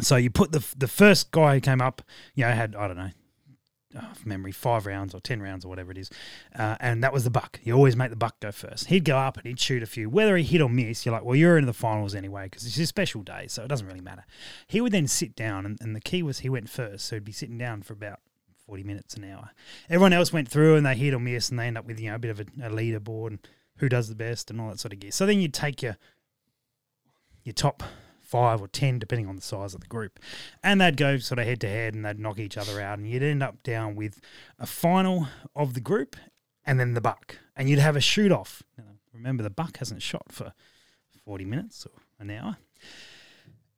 [0.00, 2.02] So you put the the first guy who came up,
[2.34, 3.10] you know, had I don't know,
[3.92, 6.10] from memory, five rounds or ten rounds or whatever it is,
[6.58, 7.60] uh, and that was the buck.
[7.62, 8.86] You always make the buck go first.
[8.86, 10.08] He'd go up and he'd shoot a few.
[10.08, 12.78] Whether he hit or miss, you're like, well, you're in the finals anyway because it's
[12.78, 14.24] a special day, so it doesn't really matter.
[14.66, 17.24] He would then sit down, and, and the key was he went first, so he'd
[17.24, 18.20] be sitting down for about.
[18.68, 19.50] 40 minutes an hour.
[19.90, 22.08] Everyone else went through and they hit or miss and they end up with, you
[22.08, 24.78] know, a bit of a, a leaderboard and who does the best and all that
[24.78, 25.10] sort of gear.
[25.10, 25.98] So then you take your
[27.42, 27.82] your top
[28.32, 30.18] five or ten, depending on the size of the group,
[30.62, 33.06] and they'd go sort of head to head and they'd knock each other out, and
[33.06, 34.20] you'd end up down with
[34.58, 36.16] a final of the group
[36.64, 38.62] and then the buck, and you'd have a shoot off.
[39.12, 40.54] Remember, the buck hasn't shot for
[41.24, 42.56] forty minutes or an hour.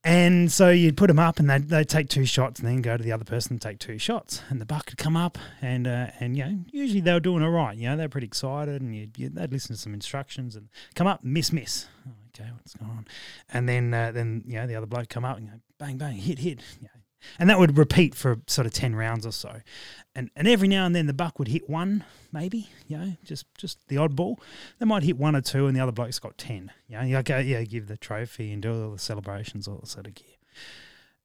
[0.07, 2.99] And so you'd put them up, and they'd, they'd take two shots, and then go
[2.99, 4.43] to the other person and take two shots.
[4.51, 7.43] And the buck would come up, and uh, and you know usually they were doing
[7.43, 7.75] all right.
[7.75, 11.07] You know they're pretty excited, and you, you, they'd listen to some instructions and come
[11.07, 11.87] up, miss, miss.
[12.07, 13.07] Oh, okay, what's going on?
[13.51, 16.17] And then uh, then you know the other bloke come up and go bang bang
[16.17, 16.61] hit hit.
[16.81, 17.01] You know,
[17.39, 19.61] and that would repeat for sort of ten rounds or so.
[20.15, 23.47] And and every now and then the buck would hit one, maybe, you know, just
[23.57, 24.41] just the odd ball.
[24.79, 26.71] They might hit one or two, and the other bloke's got ten.
[26.89, 29.89] You know, you go yeah, give the trophy and do all the celebrations, all that
[29.89, 30.27] sort of gear.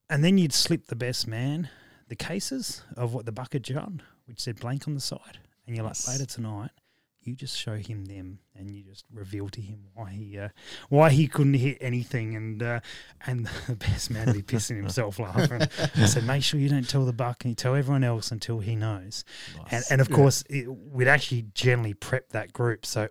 [0.09, 1.69] And then you'd slip the best man
[2.07, 5.75] the cases of what the buck had done, which said blank on the side, and
[5.75, 6.71] you're like later tonight.
[7.29, 10.49] You just show him them, and you just reveal to him why he uh,
[10.89, 12.79] why he couldn't hit anything, and uh,
[13.27, 15.61] and the best man would be pissing himself laughing.
[15.95, 18.59] I said, make sure you don't tell the buck, and you tell everyone else until
[18.59, 19.23] he knows.
[19.71, 20.15] And, and of Yeah.
[20.15, 23.07] course, it, we'd actually generally prep that group so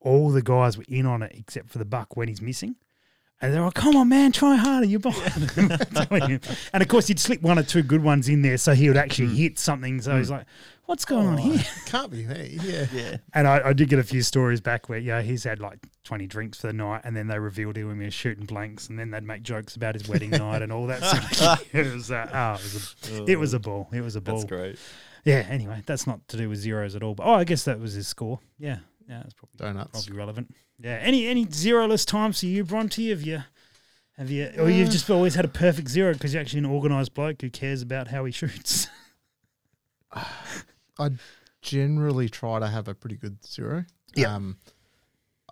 [0.00, 2.76] all the guys were in on it except for the buck when he's missing.
[3.40, 4.86] And they're like, "Come on, man, try harder.
[4.86, 5.70] You're behind." Him.
[6.72, 8.96] and of course, he'd slip one or two good ones in there, so he would
[8.96, 9.36] actually mm.
[9.36, 10.00] hit something.
[10.00, 10.38] So he's mm.
[10.38, 10.46] like,
[10.86, 12.58] "What's going on oh, here?" Can't be me.
[12.62, 12.86] Yeah.
[12.92, 13.16] Yeah.
[13.34, 16.26] And I, I did get a few stories back where, yeah, he's had like 20
[16.26, 19.10] drinks for the night and then they revealed him he was shooting blanks and then
[19.10, 21.74] they'd make jokes about his wedding night and all that sort of shit.
[21.74, 23.60] It was, uh, oh, it was, a, it was a oh.
[23.60, 23.88] ball.
[23.92, 24.36] It was a ball.
[24.36, 24.78] That's great.
[25.24, 27.14] Yeah, anyway, that's not to do with zeros at all.
[27.14, 28.40] But, oh, I guess that was his score.
[28.58, 28.78] Yeah,
[29.08, 29.90] yeah, that's probably, Donuts.
[29.92, 30.54] probably relevant.
[30.78, 33.08] Yeah, any any zero-less times for you, Bronte?
[33.10, 33.42] Have you,
[34.16, 37.14] have you, or you've just always had a perfect zero because you're actually an organised
[37.14, 38.86] bloke who cares about how he shoots?
[40.12, 41.10] I
[41.62, 43.84] generally try to have a pretty good zero.
[44.14, 44.34] Yeah.
[44.34, 44.58] Um,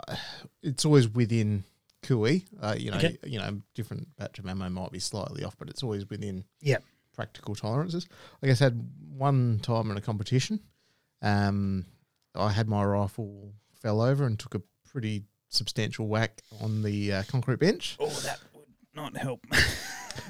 [0.62, 1.64] it's always within
[2.02, 2.44] Kui.
[2.60, 3.18] Uh, you know, Okay.
[3.24, 6.78] you know, different batch of ammo might be slightly off, but it's always within yeah
[7.14, 8.06] practical tolerances.
[8.42, 10.60] I guess I had one time in a competition.
[11.22, 11.86] Um,
[12.36, 17.22] I had my rifle fell over and took a pretty substantial whack on the uh,
[17.28, 17.96] concrete bench.
[18.00, 19.44] Oh, that would not help.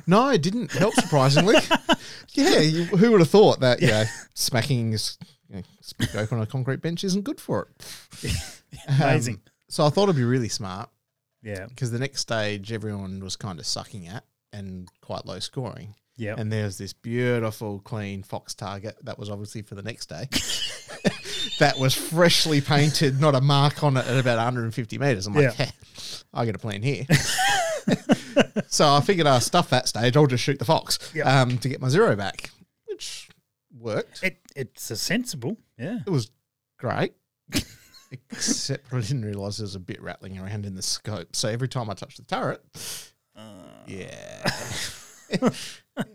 [0.07, 1.57] No, it didn't help surprisingly.
[2.33, 3.81] yeah, you, who would have thought that?
[3.81, 4.05] You know,
[4.35, 5.19] smacking his
[5.49, 8.35] you know, spit on a concrete bench isn't good for it.
[8.89, 9.35] Amazing.
[9.35, 10.89] Um, so I thought it'd be really smart
[11.43, 15.95] yeah, because the next stage everyone was kind of sucking at and quite low scoring.
[16.17, 16.35] Yeah.
[16.39, 20.29] And there's this beautiful, clean fox target that was obviously for the next day.
[21.59, 25.27] that was freshly painted, not a mark on it at about 150 meters.
[25.27, 25.67] I'm like, Yeah.
[25.67, 25.71] "Heh,
[26.35, 27.05] I get a plan here.
[28.69, 30.17] so I figured I'll stuff that stage.
[30.17, 31.43] I'll just shoot the fox Yeah.
[31.43, 32.51] um, to get my zero back,
[32.87, 33.29] which
[33.79, 34.23] worked.
[34.23, 35.99] It it's a sensible, yeah.
[36.07, 36.31] It was
[36.79, 37.13] great.
[38.31, 41.35] Except I didn't realise there was a bit rattling around in the scope.
[41.37, 42.63] So every time I touched the turret,
[43.87, 44.51] yeah.
[45.97, 46.07] It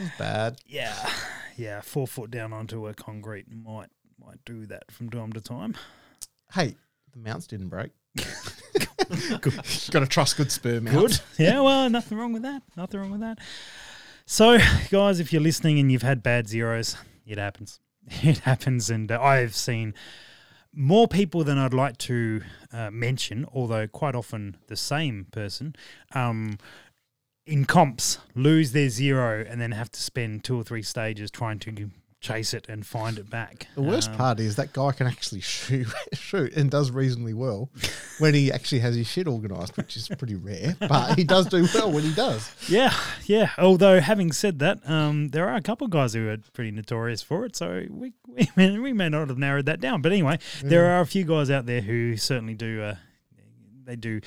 [0.00, 0.58] was bad.
[0.66, 1.10] Yeah,
[1.56, 1.80] yeah.
[1.80, 3.88] Four foot down onto a concrete might
[4.24, 5.74] might do that from time to time.
[6.52, 6.76] Hey,
[7.12, 7.92] the mounts didn't break.
[9.40, 10.76] Got to trust good Spuhr.
[10.88, 10.92] out.
[10.92, 11.20] Good.
[11.38, 12.62] Yeah, well, nothing wrong with that.
[12.76, 13.38] Nothing wrong with that.
[14.26, 14.58] So,
[14.90, 16.96] guys, if you're listening and you've had bad zeros,
[17.26, 17.80] it happens.
[18.22, 18.88] It happens.
[18.90, 19.94] And uh, I've seen
[20.74, 22.42] more people than I'd like to
[22.72, 25.76] uh, mention, although quite often the same person,
[26.14, 26.58] um,
[27.48, 31.58] in comps lose their zero and then have to spend two or three stages trying
[31.60, 33.68] to chase it and find it back.
[33.76, 37.70] The worst Um, part is that guy can actually shoot, shoot and does reasonably well
[38.18, 40.76] when he actually has his shit organised, which is pretty rare.
[40.80, 42.50] But he does do well when he does.
[42.68, 42.92] Yeah,
[43.26, 43.50] yeah.
[43.56, 47.22] Although having said that, um, there are a couple of guys who are pretty notorious
[47.22, 50.02] for it, so we we may, we may not have narrowed that down.
[50.02, 52.82] But anyway, there are a few guys out there who certainly do.
[52.82, 52.96] Uh,
[53.84, 54.20] they do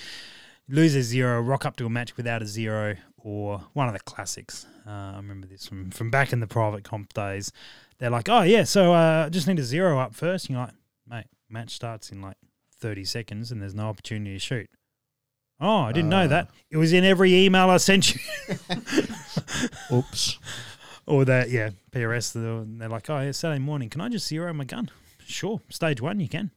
[0.70, 4.00] lose a zero, rock up to a match without a zero, or one of the
[4.02, 4.66] classics.
[4.86, 7.52] Uh, I remember this from from back in the private comp days.
[8.00, 10.50] They're like, oh yeah, so uh, just need to zero up first.
[10.50, 10.74] You're like,
[11.08, 12.38] mate, match starts in like
[12.80, 14.70] thirty seconds, and there's no opportunity to shoot.
[15.60, 16.28] Oh, I didn't know Ah.
[16.28, 16.50] that.
[16.72, 18.20] It was in every email I sent you.
[19.92, 20.40] Oops.
[21.06, 24.52] Or that, yeah, PRS, they're, they're like, oh, yeah, Saturday morning, can I just zero
[24.54, 24.90] my gun?
[25.24, 26.50] Sure, stage one, you can.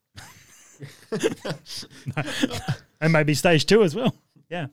[1.12, 1.52] No.
[3.00, 4.14] and maybe stage two as well.
[4.48, 4.66] Yeah.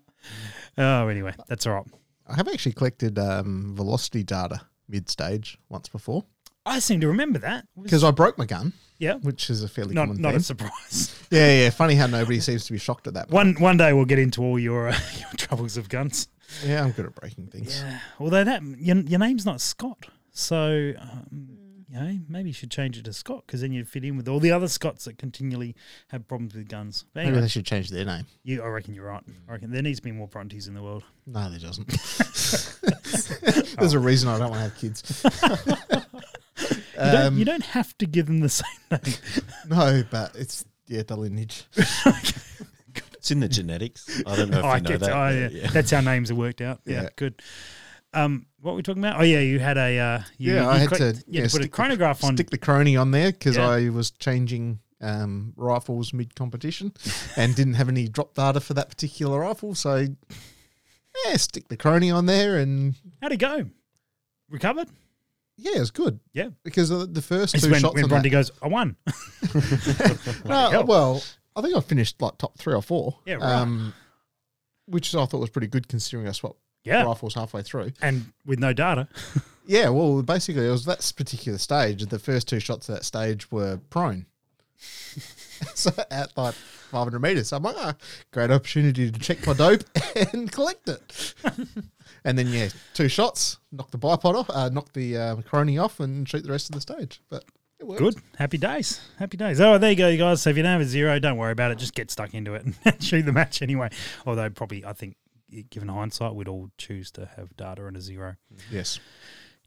[0.78, 1.86] Oh, anyway, that's all right.
[2.28, 6.26] I have actually collected um, velocity data mid stage once before
[6.66, 7.66] I seem to remember that.
[7.82, 10.38] Because I broke my gun, yeah, which is a fairly not common not theme.
[10.38, 11.26] a surprise.
[11.32, 11.70] yeah, yeah.
[11.72, 13.30] Funny how nobody seems to be shocked at that.
[13.30, 16.28] One one day we'll get into all your uh, your troubles of guns.
[16.66, 17.82] Yeah, I'm good at breaking things.
[17.82, 18.00] Yeah.
[18.20, 21.58] Although that your, your name's not Scott, so um,
[21.92, 24.28] you know maybe you should change it to Scott because then you'd fit in with
[24.28, 25.76] all the other Scots that continually
[26.08, 27.06] have problems with guns.
[27.14, 28.26] But Maybe they should change their name.
[28.44, 29.24] you, I reckon you're right.
[29.50, 31.04] I reckon there needs to be more Brontes in the world.
[31.28, 31.88] No, there doesn't.
[33.80, 35.26] There's a reason I don't want to have kids.
[37.02, 39.16] You, don't, Um, you don't have to give them the same name.
[39.68, 41.64] No, but it's yeah, the lineage.
[43.16, 44.22] It's in the genetics.
[44.28, 45.12] I don't know if Oh, you I know get that.
[45.12, 45.68] Oh, but yeah.
[45.72, 46.82] That's how names are worked out.
[46.86, 47.10] Yeah, Yeah.
[47.16, 47.42] good.
[48.14, 49.20] Um, what were we talking about?
[49.20, 49.98] Oh, yeah, you had a.
[49.98, 51.62] Uh, you, Yeah, I you had cre- to, You had yeah, to put a stick
[51.64, 52.36] the- chronograph on.
[52.36, 53.70] Stick the crony on there because Yeah.
[53.70, 56.94] I was changing um, rifles mid competition
[57.38, 59.74] and didn't have any drop data for that particular rifle.
[59.76, 60.08] So
[61.26, 63.66] yeah, stick the crony on there and How'd it go?
[64.50, 64.90] Recovered?
[65.58, 66.20] yeah, it was good.
[66.34, 66.50] Yeah.
[66.64, 68.96] because the first It's two when, shots when on Bronte goes, I won.
[70.46, 71.24] No, well,
[71.56, 73.18] I think I finished like top three or four.
[73.26, 73.44] Yeah, right.
[73.62, 73.94] Um,
[74.86, 77.04] which I thought was pretty good considering I swapped Yeah.
[77.04, 77.92] rifles halfway through.
[78.02, 79.08] And with no data.
[79.68, 82.04] Yeah, well, basically, it was that particular stage.
[82.08, 84.26] The first two shots of that stage were prone.
[85.76, 87.50] so at like 500 meters.
[87.50, 87.96] So I'm like, ah,
[88.32, 89.84] great opportunity to check my dope
[90.34, 91.34] and collect it.
[92.26, 96.00] and then, yeah, two shots, knock the bipod off, uh, knock the uh, crony off,
[96.00, 97.22] and shoot the rest of the stage.
[97.30, 97.46] But
[97.80, 98.00] it worked.
[98.02, 98.16] Good.
[98.38, 99.00] Happy days.
[99.20, 99.62] Happy days.
[99.62, 100.42] Oh, there you go, you guys.
[100.42, 101.78] So if you don't have a zero, don't worry about it.
[101.78, 103.90] Just get stuck into it and shoot the match anyway.
[104.26, 105.16] Although, probably, I think,
[105.70, 108.36] given hindsight, we'd all choose to have data and a zero.
[108.70, 109.00] Yes.